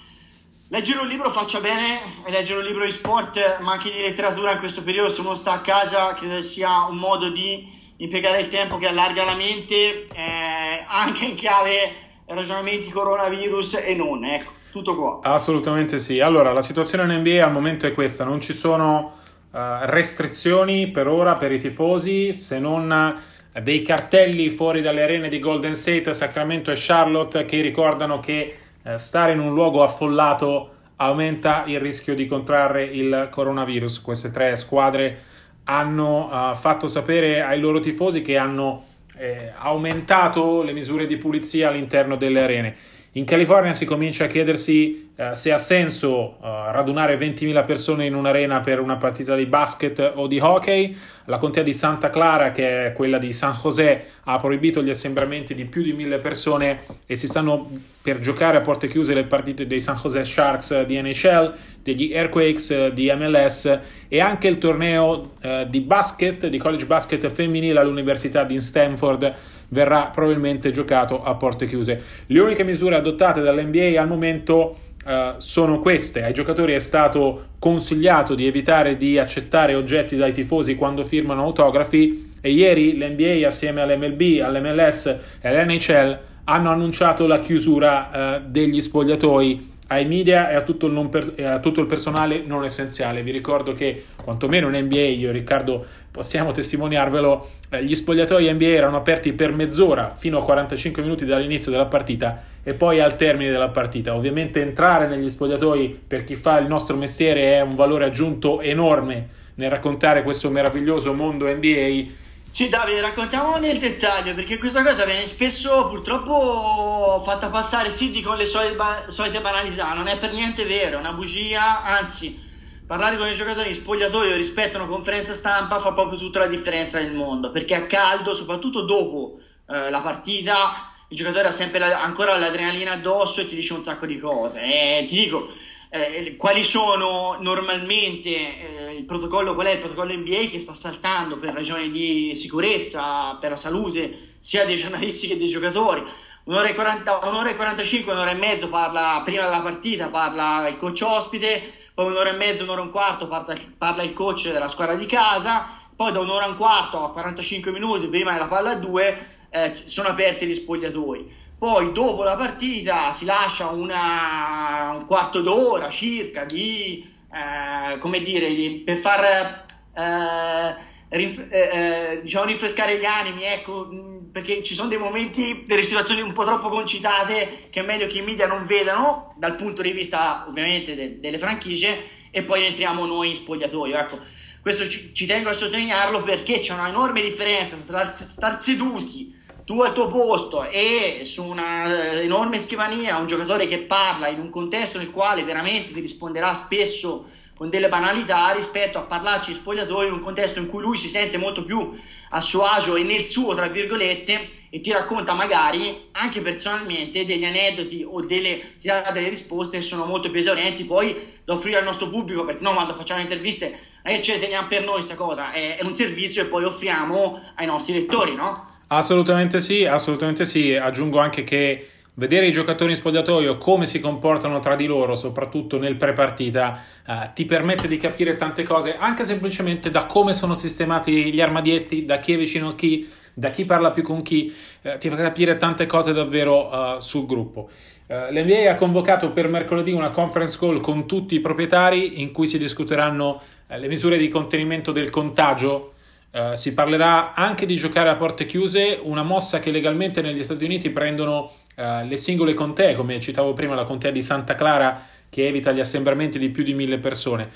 leggere 0.70 1.00
un 1.00 1.08
libro 1.08 1.28
faccia 1.28 1.60
bene, 1.60 2.24
e 2.24 2.30
leggere 2.30 2.60
un 2.60 2.66
libro 2.66 2.86
di 2.86 2.92
sport, 2.92 3.58
ma 3.60 3.72
anche 3.72 3.92
di 3.92 4.00
letteratura 4.00 4.52
in 4.52 4.58
questo 4.58 4.82
periodo, 4.82 5.10
se 5.10 5.20
uno 5.20 5.34
sta 5.34 5.52
a 5.52 5.60
casa, 5.60 6.14
credo 6.14 6.40
sia 6.40 6.86
un 6.86 6.96
modo 6.96 7.28
di 7.28 7.70
impiegare 7.98 8.40
il 8.40 8.48
tempo 8.48 8.78
che 8.78 8.86
allarga 8.86 9.24
la 9.24 9.34
mente, 9.34 10.08
eh, 10.08 10.84
anche 10.88 11.26
in 11.26 11.34
chiave 11.34 12.04
ragionamenti 12.24 12.90
coronavirus 12.90 13.74
e 13.74 13.94
non, 13.94 14.24
ecco. 14.24 14.55
Tutto 14.76 14.94
qua. 14.94 15.20
Assolutamente 15.22 15.98
sì. 15.98 16.20
Allora, 16.20 16.52
la 16.52 16.60
situazione 16.60 17.04
in 17.04 17.20
NBA 17.20 17.42
al 17.42 17.50
momento 17.50 17.86
è 17.86 17.94
questa, 17.94 18.24
non 18.24 18.42
ci 18.42 18.52
sono 18.52 19.14
uh, 19.50 19.58
restrizioni 19.84 20.88
per 20.88 21.08
ora 21.08 21.36
per 21.36 21.50
i 21.50 21.58
tifosi, 21.58 22.34
se 22.34 22.58
non 22.58 23.18
dei 23.62 23.80
cartelli 23.80 24.50
fuori 24.50 24.82
dalle 24.82 25.02
arene 25.02 25.30
di 25.30 25.38
Golden 25.38 25.74
State, 25.74 26.12
Sacramento 26.12 26.70
e 26.70 26.74
Charlotte 26.76 27.46
che 27.46 27.62
ricordano 27.62 28.20
che 28.20 28.54
uh, 28.82 28.98
stare 28.98 29.32
in 29.32 29.40
un 29.40 29.54
luogo 29.54 29.82
affollato 29.82 30.72
aumenta 30.96 31.64
il 31.64 31.80
rischio 31.80 32.14
di 32.14 32.26
contrarre 32.26 32.84
il 32.84 33.28
coronavirus. 33.30 34.02
Queste 34.02 34.30
tre 34.30 34.56
squadre 34.56 35.22
hanno 35.64 36.28
uh, 36.30 36.54
fatto 36.54 36.86
sapere 36.86 37.40
ai 37.40 37.60
loro 37.60 37.80
tifosi 37.80 38.20
che 38.20 38.36
hanno 38.36 38.84
eh, 39.16 39.52
aumentato 39.56 40.62
le 40.62 40.72
misure 40.72 41.06
di 41.06 41.16
pulizia 41.16 41.68
all'interno 41.68 42.16
delle 42.16 42.42
arene. 42.42 42.76
In 43.16 43.24
California 43.24 43.72
si 43.72 43.86
comincia 43.86 44.24
a 44.24 44.28
chiedersi 44.28 45.05
eh, 45.18 45.34
se 45.34 45.50
ha 45.50 45.56
senso 45.56 46.36
uh, 46.40 46.70
radunare 46.70 47.16
20.000 47.16 47.64
persone 47.64 48.04
in 48.04 48.14
un'arena 48.14 48.60
per 48.60 48.80
una 48.80 48.96
partita 48.96 49.34
di 49.34 49.46
basket 49.46 50.12
o 50.14 50.26
di 50.26 50.38
hockey. 50.38 50.94
La 51.24 51.38
contea 51.38 51.62
di 51.62 51.72
Santa 51.72 52.10
Clara, 52.10 52.52
che 52.52 52.88
è 52.88 52.92
quella 52.92 53.16
di 53.16 53.32
San 53.32 53.54
José, 53.58 54.04
ha 54.24 54.36
proibito 54.36 54.82
gli 54.82 54.90
assembramenti 54.90 55.54
di 55.54 55.64
più 55.64 55.80
di 55.80 55.94
1.000 55.94 56.20
persone 56.20 56.80
e 57.06 57.16
si 57.16 57.28
stanno 57.28 57.70
per 58.02 58.20
giocare 58.20 58.58
a 58.58 58.60
porte 58.60 58.88
chiuse 58.88 59.14
le 59.14 59.24
partite 59.24 59.66
dei 59.66 59.80
San 59.80 59.96
José 59.96 60.22
Sharks 60.22 60.84
di 60.84 61.00
NHL, 61.00 61.54
degli 61.82 62.14
Airquakes 62.14 62.88
di 62.88 63.10
MLS 63.16 63.78
e 64.08 64.20
anche 64.20 64.48
il 64.48 64.58
torneo 64.58 65.32
uh, 65.40 65.64
di 65.66 65.80
basket, 65.80 66.46
di 66.48 66.58
college 66.58 66.84
basket 66.84 67.26
femminile 67.30 67.80
all'Università 67.80 68.44
di 68.44 68.60
Stanford 68.60 69.34
verrà 69.68 70.10
probabilmente 70.12 70.70
giocato 70.70 71.22
a 71.22 71.34
porte 71.36 71.66
chiuse. 71.66 72.02
Le 72.26 72.38
uniche 72.38 72.64
misure 72.64 72.96
adottate 72.96 73.40
dall'NBA 73.40 73.98
al 73.98 74.06
momento 74.08 74.84
Uh, 75.06 75.34
sono 75.38 75.78
queste. 75.78 76.24
Ai 76.24 76.32
giocatori 76.32 76.72
è 76.72 76.80
stato 76.80 77.50
consigliato 77.60 78.34
di 78.34 78.44
evitare 78.44 78.96
di 78.96 79.20
accettare 79.20 79.76
oggetti 79.76 80.16
dai 80.16 80.32
tifosi 80.32 80.74
quando 80.74 81.04
firmano 81.04 81.44
autografi 81.44 82.32
e 82.40 82.50
ieri 82.50 82.96
l'NBA 82.96 83.46
assieme 83.46 83.82
all'MLB, 83.82 84.40
all'MLS 84.42 85.18
e 85.40 85.48
all'NHL 85.48 86.18
hanno 86.42 86.70
annunciato 86.70 87.28
la 87.28 87.38
chiusura 87.38 88.40
uh, 88.42 88.50
degli 88.50 88.80
spogliatoi 88.80 89.74
ai 89.88 90.04
media 90.04 90.50
e 90.50 90.54
a 90.54 90.62
tutto, 90.62 90.88
per- 91.08 91.34
a 91.44 91.60
tutto, 91.60 91.80
il 91.80 91.86
personale 91.86 92.42
non 92.44 92.64
essenziale. 92.64 93.22
Vi 93.22 93.30
ricordo 93.30 93.72
che 93.72 94.06
quantomeno 94.22 94.68
in 94.68 94.84
NBA, 94.84 94.96
io 94.96 95.28
e 95.28 95.32
Riccardo 95.32 95.84
possiamo 96.10 96.52
testimoniarvelo, 96.52 97.48
eh, 97.70 97.84
gli 97.84 97.94
spogliatoi 97.94 98.52
NBA 98.52 98.64
erano 98.66 98.96
aperti 98.96 99.32
per 99.32 99.52
mezz'ora 99.52 100.14
fino 100.16 100.38
a 100.38 100.44
45 100.44 101.02
minuti 101.02 101.24
dall'inizio 101.24 101.70
della 101.70 101.86
partita 101.86 102.42
e 102.62 102.74
poi 102.74 103.00
al 103.00 103.16
termine 103.16 103.50
della 103.50 103.68
partita. 103.68 104.14
Ovviamente 104.14 104.60
entrare 104.60 105.06
negli 105.06 105.28
spogliatoi 105.28 106.00
per 106.06 106.24
chi 106.24 106.34
fa 106.34 106.58
il 106.58 106.66
nostro 106.66 106.96
mestiere 106.96 107.54
è 107.54 107.60
un 107.60 107.74
valore 107.74 108.06
aggiunto 108.06 108.60
enorme 108.60 109.28
nel 109.54 109.70
raccontare 109.70 110.22
questo 110.22 110.50
meraviglioso 110.50 111.14
mondo 111.14 111.46
NBA 111.46 112.24
sì, 112.56 112.70
Davide, 112.70 113.02
raccontiamo 113.02 113.58
nel 113.58 113.78
dettaglio 113.78 114.34
perché 114.34 114.56
questa 114.56 114.82
cosa 114.82 115.04
viene 115.04 115.26
spesso 115.26 115.88
purtroppo 115.88 117.20
fatta 117.22 117.50
passare 117.50 117.90
sì 117.90 118.22
con 118.22 118.38
le 118.38 118.46
solite, 118.46 118.74
ba- 118.74 119.04
solite 119.10 119.42
banalità, 119.42 119.92
non 119.92 120.06
è 120.06 120.18
per 120.18 120.32
niente 120.32 120.64
vero, 120.64 120.96
è 120.96 120.98
una 121.00 121.12
bugia, 121.12 121.82
anzi, 121.82 122.42
parlare 122.86 123.18
con 123.18 123.28
i 123.28 123.34
giocatori 123.34 123.68
in 123.68 123.74
spogliatoio 123.74 124.34
rispetto 124.36 124.78
a 124.78 124.80
una 124.80 124.88
conferenza 124.90 125.34
stampa 125.34 125.78
fa 125.80 125.92
proprio 125.92 126.18
tutta 126.18 126.38
la 126.38 126.46
differenza 126.46 126.98
nel 126.98 127.12
mondo 127.12 127.50
perché 127.50 127.74
a 127.74 127.84
caldo, 127.84 128.32
soprattutto 128.32 128.86
dopo 128.86 129.38
eh, 129.68 129.90
la 129.90 130.00
partita, 130.00 130.90
il 131.08 131.16
giocatore 131.18 131.48
ha 131.48 131.52
sempre 131.52 131.78
la- 131.78 132.02
ancora 132.02 132.38
l'adrenalina 132.38 132.92
addosso 132.92 133.42
e 133.42 133.48
ti 133.48 133.54
dice 133.54 133.74
un 133.74 133.82
sacco 133.82 134.06
di 134.06 134.18
cose. 134.18 134.60
E 134.62 135.04
ti 135.06 135.14
dico 135.14 135.52
eh, 135.96 136.36
quali 136.36 136.62
sono 136.62 137.36
normalmente 137.40 138.28
eh, 138.28 138.94
il 138.94 139.04
protocollo, 139.04 139.54
qual 139.54 139.66
è 139.66 139.72
il 139.72 139.78
protocollo 139.78 140.14
NBA 140.14 140.48
che 140.50 140.58
sta 140.58 140.74
saltando 140.74 141.38
per 141.38 141.54
ragioni 141.54 141.90
di 141.90 142.34
sicurezza, 142.34 143.34
per 143.40 143.50
la 143.50 143.56
salute 143.56 144.34
sia 144.40 144.64
dei 144.64 144.76
giornalisti 144.76 145.26
che 145.26 145.38
dei 145.38 145.48
giocatori. 145.48 146.04
Un'ora 146.44 146.68
e, 146.68 146.74
40, 146.74 147.26
un'ora 147.26 147.50
e 147.50 147.56
45, 147.56 148.12
un'ora 148.12 148.30
e 148.30 148.34
mezzo 148.34 148.68
parla 148.68 149.22
prima 149.24 149.42
della 149.44 149.62
partita, 149.62 150.08
parla 150.08 150.68
il 150.68 150.76
coach 150.76 151.02
ospite, 151.02 151.72
poi 151.92 152.06
un'ora 152.06 152.30
e 152.30 152.36
mezzo, 152.36 152.62
un'ora 152.62 152.82
e 152.82 152.84
un 152.84 152.90
quarto 152.90 153.26
parla, 153.26 153.54
parla 153.76 154.02
il 154.02 154.12
coach 154.12 154.52
della 154.52 154.68
squadra 154.68 154.94
di 154.94 155.06
casa, 155.06 155.68
poi 155.96 156.12
da 156.12 156.20
un'ora 156.20 156.44
e 156.44 156.50
un 156.50 156.56
quarto 156.56 157.02
a 157.02 157.12
45 157.12 157.72
minuti 157.72 158.06
prima 158.06 158.32
della 158.32 158.46
palla 158.46 158.70
a 158.70 158.76
due 158.76 159.26
eh, 159.50 159.82
sono 159.86 160.08
aperti 160.08 160.46
gli 160.46 160.54
spogliatoi 160.54 161.44
poi 161.58 161.92
dopo 161.92 162.22
la 162.22 162.36
partita 162.36 163.12
si 163.12 163.24
lascia 163.24 163.68
una, 163.68 164.92
un 164.98 165.06
quarto 165.06 165.40
d'ora 165.40 165.88
circa 165.88 166.44
di, 166.44 167.10
eh, 167.32 167.98
come 167.98 168.20
dire, 168.20 168.48
di, 168.48 168.82
per 168.84 168.96
far 168.96 169.64
eh, 169.94 170.76
rinf- 171.08 171.50
eh, 171.50 171.70
eh 171.72 172.20
diciamo 172.22 172.44
rinfrescare 172.44 172.98
gli 172.98 173.06
animi, 173.06 173.44
ecco, 173.44 173.88
perché 174.30 174.62
ci 174.62 174.74
sono 174.74 174.88
dei 174.88 174.98
momenti, 174.98 175.64
delle 175.66 175.82
situazioni 175.82 176.20
un 176.20 176.34
po' 176.34 176.44
troppo 176.44 176.68
concitate 176.68 177.68
che 177.70 177.80
è 177.80 177.84
meglio 177.84 178.06
che 178.06 178.18
i 178.18 178.22
media 178.22 178.46
non 178.46 178.66
vedano 178.66 179.32
dal 179.38 179.54
punto 179.54 179.80
di 179.80 179.92
vista 179.92 180.44
ovviamente 180.46 180.94
de- 180.94 181.18
delle 181.18 181.38
franchigie 181.38 182.14
e 182.30 182.42
poi 182.42 182.66
entriamo 182.66 183.06
noi 183.06 183.30
in 183.30 183.36
spogliatoio. 183.36 183.96
Ecco. 183.96 184.18
Questo 184.60 184.86
ci, 184.86 185.14
ci 185.14 185.24
tengo 185.24 185.48
a 185.48 185.54
sottolinearlo 185.54 186.22
perché 186.22 186.58
c'è 186.58 186.74
una 186.74 186.88
enorme 186.88 187.22
differenza 187.22 187.76
tra 187.76 188.10
star 188.10 188.60
seduti 188.60 189.34
tu 189.66 189.80
al 189.80 189.92
tuo 189.92 190.06
posto 190.06 190.62
e 190.62 191.22
su 191.24 191.44
una 191.44 192.12
eh, 192.12 192.22
enorme 192.22 192.60
scrivania 192.60 193.18
un 193.18 193.26
giocatore 193.26 193.66
che 193.66 193.80
parla 193.80 194.28
in 194.28 194.38
un 194.38 194.48
contesto 194.48 194.98
nel 194.98 195.10
quale 195.10 195.42
veramente 195.42 195.92
ti 195.92 195.98
risponderà 195.98 196.54
spesso 196.54 197.26
con 197.56 197.68
delle 197.68 197.88
banalità 197.88 198.52
rispetto 198.52 198.98
a 198.98 199.02
parlarci 199.02 199.50
di 199.50 199.58
spogliatoio 199.58 200.06
in 200.06 200.14
un 200.14 200.22
contesto 200.22 200.60
in 200.60 200.68
cui 200.68 200.82
lui 200.82 200.96
si 200.96 201.08
sente 201.08 201.36
molto 201.36 201.64
più 201.64 201.98
a 202.30 202.40
suo 202.40 202.62
agio 202.62 202.94
e 202.94 203.02
nel 203.02 203.26
suo, 203.26 203.54
tra 203.54 203.66
virgolette, 203.66 204.50
e 204.70 204.80
ti 204.80 204.92
racconta 204.92 205.32
magari 205.32 206.10
anche 206.12 206.42
personalmente 206.42 207.24
degli 207.24 207.44
aneddoti 207.44 208.04
o 208.06 208.20
delle, 208.20 208.76
ti 208.78 208.86
dà 208.86 209.10
delle 209.10 209.30
risposte 209.30 209.78
che 209.78 209.84
sono 209.84 210.04
molto 210.04 210.30
più 210.30 210.38
esaurienti 210.38 210.84
poi 210.84 211.40
da 211.44 211.54
offrire 211.54 211.78
al 211.78 211.84
nostro 211.84 212.08
pubblico, 212.08 212.44
perché 212.44 212.62
noi 212.62 212.74
quando 212.74 212.94
facciamo 212.94 213.22
interviste 213.22 213.78
che 214.02 214.22
ce 214.22 214.34
le 214.34 214.40
teniamo 214.40 214.68
per 214.68 214.84
noi 214.84 214.96
questa 214.96 215.14
cosa, 215.14 215.50
è, 215.50 215.78
è 215.78 215.82
un 215.82 215.94
servizio 215.94 216.44
che 216.44 216.50
poi 216.50 216.64
offriamo 216.64 217.40
ai 217.56 217.66
nostri 217.66 217.94
lettori, 217.94 218.34
no? 218.34 218.74
Assolutamente 218.88 219.58
sì, 219.58 219.84
assolutamente 219.84 220.44
sì. 220.44 220.74
Aggiungo 220.74 221.18
anche 221.18 221.42
che 221.42 221.88
vedere 222.16 222.46
i 222.46 222.52
giocatori 222.52 222.90
in 222.90 222.96
spogliatoio 222.96 223.58
come 223.58 223.84
si 223.84 224.00
comportano 224.00 224.58
tra 224.58 224.76
di 224.76 224.86
loro, 224.86 225.16
soprattutto 225.16 225.78
nel 225.78 225.96
pre-partita, 225.96 226.82
eh, 227.06 227.30
ti 227.34 227.44
permette 227.44 227.88
di 227.88 227.96
capire 227.98 228.36
tante 228.36 228.62
cose, 228.62 228.96
anche 228.96 229.24
semplicemente 229.24 229.90
da 229.90 230.06
come 230.06 230.34
sono 230.34 230.54
sistemati 230.54 231.32
gli 231.32 231.40
armadietti, 231.40 232.04
da 232.04 232.18
chi 232.18 232.34
è 232.34 232.36
vicino 232.38 232.70
a 232.70 232.74
chi, 232.74 233.08
da 233.34 233.50
chi 233.50 233.64
parla 233.64 233.90
più 233.90 234.02
con 234.02 234.22
chi, 234.22 234.54
eh, 234.82 234.98
ti 234.98 235.08
fa 235.08 235.16
capire 235.16 235.56
tante 235.56 235.86
cose 235.86 236.12
davvero 236.12 236.68
uh, 236.68 237.00
sul 237.00 237.26
gruppo. 237.26 237.68
Uh, 238.06 238.32
L'NBA 238.32 238.70
ha 238.70 238.76
convocato 238.76 239.32
per 239.32 239.48
mercoledì 239.48 239.90
una 239.90 240.10
conference 240.10 240.56
call 240.58 240.80
con 240.80 241.06
tutti 241.06 241.34
i 241.34 241.40
proprietari 241.40 242.20
in 242.22 242.30
cui 242.32 242.46
si 242.46 242.56
discuteranno 242.56 243.42
uh, 243.66 243.76
le 243.76 243.88
misure 243.88 244.16
di 244.16 244.28
contenimento 244.28 244.92
del 244.92 245.10
contagio 245.10 245.94
Uh, 246.36 246.54
si 246.54 246.74
parlerà 246.74 247.32
anche 247.32 247.64
di 247.64 247.76
giocare 247.76 248.10
a 248.10 248.16
porte 248.16 248.44
chiuse, 248.44 248.98
una 249.02 249.22
mossa 249.22 249.58
che 249.58 249.70
legalmente 249.70 250.20
negli 250.20 250.42
Stati 250.42 250.64
Uniti 250.64 250.90
prendono 250.90 251.50
uh, 251.76 252.06
le 252.06 252.16
singole 252.18 252.52
contee, 252.52 252.94
come 252.94 253.18
citavo 253.20 253.54
prima 253.54 253.74
la 253.74 253.84
contea 253.84 254.10
di 254.10 254.20
Santa 254.20 254.54
Clara 254.54 255.02
che 255.30 255.46
evita 255.46 255.72
gli 255.72 255.80
assembramenti 255.80 256.38
di 256.38 256.50
più 256.50 256.62
di 256.62 256.74
mille 256.74 256.98
persone. 256.98 257.48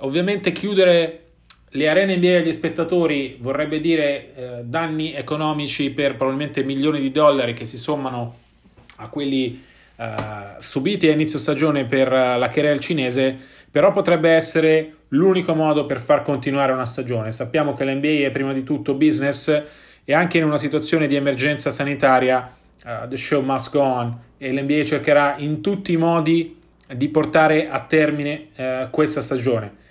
Ovviamente 0.00 0.52
chiudere 0.52 1.22
le 1.70 1.88
arene 1.88 2.16
NBA 2.16 2.36
agli 2.36 2.52
spettatori 2.52 3.38
vorrebbe 3.40 3.80
dire 3.80 4.32
uh, 4.34 4.42
danni 4.64 5.14
economici 5.14 5.90
per 5.92 6.16
probabilmente 6.16 6.62
milioni 6.62 7.00
di 7.00 7.10
dollari 7.10 7.54
che 7.54 7.64
si 7.64 7.78
sommano 7.78 8.36
a 8.96 9.08
quelli 9.08 9.64
subiti 10.58 11.08
a 11.08 11.12
inizio 11.12 11.38
stagione 11.38 11.86
per 11.86 12.10
la 12.10 12.50
querel 12.52 12.80
cinese, 12.80 13.34
però 13.70 13.92
potrebbe 13.92 14.28
essere 14.28 14.95
l'unico 15.08 15.54
modo 15.54 15.86
per 15.86 16.00
far 16.00 16.22
continuare 16.22 16.72
una 16.72 16.86
stagione. 16.86 17.30
Sappiamo 17.30 17.74
che 17.74 17.84
l'NBA 17.84 18.26
è 18.26 18.30
prima 18.30 18.52
di 18.52 18.62
tutto 18.62 18.94
business 18.94 19.62
e 20.04 20.14
anche 20.14 20.38
in 20.38 20.44
una 20.44 20.58
situazione 20.58 21.06
di 21.06 21.14
emergenza 21.14 21.70
sanitaria 21.70 22.54
uh, 22.84 23.08
the 23.08 23.16
show 23.16 23.42
must 23.42 23.72
go 23.72 23.80
on 23.80 24.18
e 24.38 24.52
l'NBA 24.52 24.84
cercherà 24.84 25.36
in 25.38 25.60
tutti 25.60 25.92
i 25.92 25.96
modi 25.96 26.60
di 26.94 27.08
portare 27.08 27.68
a 27.68 27.80
termine 27.80 28.48
uh, 28.56 28.90
questa 28.90 29.20
stagione. 29.20 29.84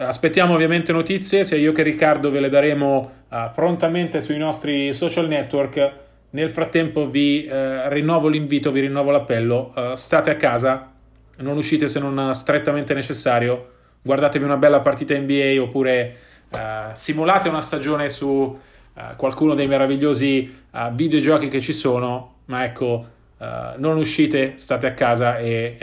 Aspettiamo 0.00 0.54
ovviamente 0.54 0.92
notizie, 0.92 1.42
sia 1.42 1.56
io 1.56 1.72
che 1.72 1.82
Riccardo 1.82 2.30
ve 2.30 2.38
le 2.38 2.48
daremo 2.48 3.12
uh, 3.28 3.36
prontamente 3.52 4.20
sui 4.20 4.38
nostri 4.38 4.92
social 4.94 5.26
network. 5.26 5.92
Nel 6.30 6.50
frattempo 6.50 7.08
vi 7.08 7.48
rinnovo 7.48 8.28
l'invito, 8.28 8.70
vi 8.70 8.80
rinnovo 8.80 9.10
l'appello, 9.10 9.72
state 9.94 10.28
a 10.28 10.36
casa, 10.36 10.92
non 11.38 11.56
uscite 11.56 11.88
se 11.88 11.98
non 12.00 12.34
strettamente 12.34 12.92
necessario 12.92 13.77
guardatevi 14.02 14.44
una 14.44 14.56
bella 14.56 14.80
partita 14.80 15.16
NBA 15.16 15.60
oppure 15.60 16.16
uh, 16.50 16.58
simulate 16.94 17.48
una 17.48 17.60
stagione 17.60 18.08
su 18.08 18.26
uh, 18.26 19.16
qualcuno 19.16 19.54
dei 19.54 19.66
meravigliosi 19.66 20.62
uh, 20.70 20.92
videogiochi 20.92 21.48
che 21.48 21.60
ci 21.60 21.72
sono, 21.72 22.36
ma 22.46 22.64
ecco, 22.64 23.16
non 23.76 23.98
uscite, 23.98 24.54
state 24.56 24.88
a 24.88 24.94
casa 24.94 25.38
e 25.38 25.76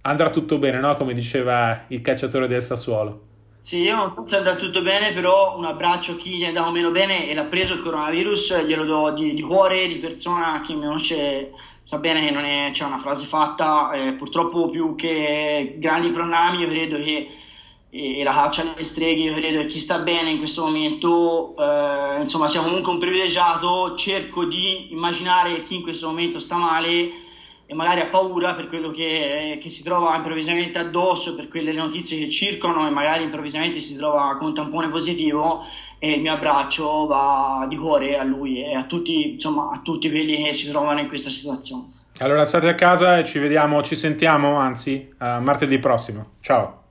andrà 0.00 0.28
tutto 0.28 0.58
bene, 0.58 0.80
no? 0.80 0.96
come 0.96 1.14
diceva 1.14 1.84
il 1.86 2.00
cacciatore 2.00 2.48
del 2.48 2.60
Sassuolo. 2.60 3.26
Sì, 3.60 3.78
io 3.78 3.94
non 3.94 4.12
so 4.12 4.24
se 4.26 4.36
andrà 4.36 4.54
tutto 4.54 4.82
bene, 4.82 5.12
però 5.12 5.56
un 5.56 5.64
abbraccio 5.64 6.12
a 6.12 6.16
chi 6.16 6.36
gli 6.36 6.42
è 6.42 6.46
andato 6.46 6.70
meno 6.70 6.90
bene 6.90 7.28
e 7.28 7.34
l'ha 7.34 7.44
preso 7.44 7.74
il 7.74 7.80
coronavirus, 7.80 8.64
glielo 8.64 8.84
do 8.84 9.12
di, 9.12 9.34
di 9.34 9.42
cuore, 9.42 9.88
di 9.88 9.96
persona, 9.96 10.62
chi 10.64 10.74
mi 10.74 10.84
conosce 10.84 11.52
sa 11.82 11.98
bene 11.98 12.24
che 12.24 12.30
non 12.30 12.44
è, 12.44 12.70
c'è 12.72 12.84
una 12.84 12.98
frase 12.98 13.26
fatta, 13.26 13.92
eh, 13.92 14.12
purtroppo 14.12 14.70
più 14.70 14.94
che 14.94 15.76
grandi 15.78 16.10
pronami, 16.10 16.62
io 16.62 16.68
credo 16.68 16.96
che 16.96 17.28
e, 17.90 18.22
la 18.22 18.32
caccia 18.32 18.62
alle 18.62 18.84
streghe, 18.84 19.22
io 19.22 19.34
credo 19.34 19.60
che 19.60 19.66
chi 19.68 19.80
sta 19.80 19.98
bene 19.98 20.30
in 20.30 20.38
questo 20.38 20.64
momento, 20.64 21.54
eh, 21.58 22.20
insomma, 22.20 22.48
sia 22.48 22.60
comunque 22.60 22.92
un 22.92 22.98
privilegiato. 22.98 23.94
Cerco 23.96 24.44
di 24.44 24.92
immaginare 24.92 25.62
chi 25.62 25.76
in 25.76 25.82
questo 25.82 26.08
momento 26.08 26.40
sta 26.40 26.56
male 26.56 27.24
e 27.68 27.74
magari 27.74 28.00
ha 28.00 28.06
paura 28.06 28.54
per 28.54 28.68
quello 28.68 28.90
che, 28.90 29.58
che, 29.60 29.70
si 29.70 29.82
trova 29.82 30.14
improvvisamente 30.14 30.78
addosso, 30.78 31.34
per 31.34 31.48
quelle 31.48 31.72
notizie 31.72 32.18
che 32.18 32.30
circolano 32.30 32.86
e 32.86 32.90
magari 32.90 33.24
improvvisamente 33.24 33.80
si 33.80 33.96
trova 33.96 34.36
con 34.36 34.48
un 34.48 34.54
tampone 34.54 34.88
positivo 34.88 35.64
e 35.98 36.12
il 36.12 36.20
mio 36.20 36.32
abbraccio 36.32 37.06
va 37.06 37.66
di 37.68 37.76
cuore 37.76 38.18
a 38.18 38.22
lui 38.22 38.62
e 38.62 38.74
a 38.74 38.84
tutti, 38.84 39.32
insomma, 39.32 39.70
a 39.72 39.80
tutti 39.82 40.08
quelli 40.10 40.44
che 40.44 40.52
si 40.52 40.68
trovano 40.68 41.00
in 41.00 41.08
questa 41.08 41.30
situazione. 41.30 41.88
Allora 42.18 42.44
state 42.44 42.68
a 42.68 42.74
casa 42.74 43.18
e 43.18 43.24
ci 43.24 43.38
vediamo, 43.38 43.82
ci 43.82 43.96
sentiamo, 43.96 44.56
anzi, 44.56 45.12
uh, 45.18 45.40
martedì 45.40 45.78
prossimo. 45.78 46.34
Ciao. 46.40 46.85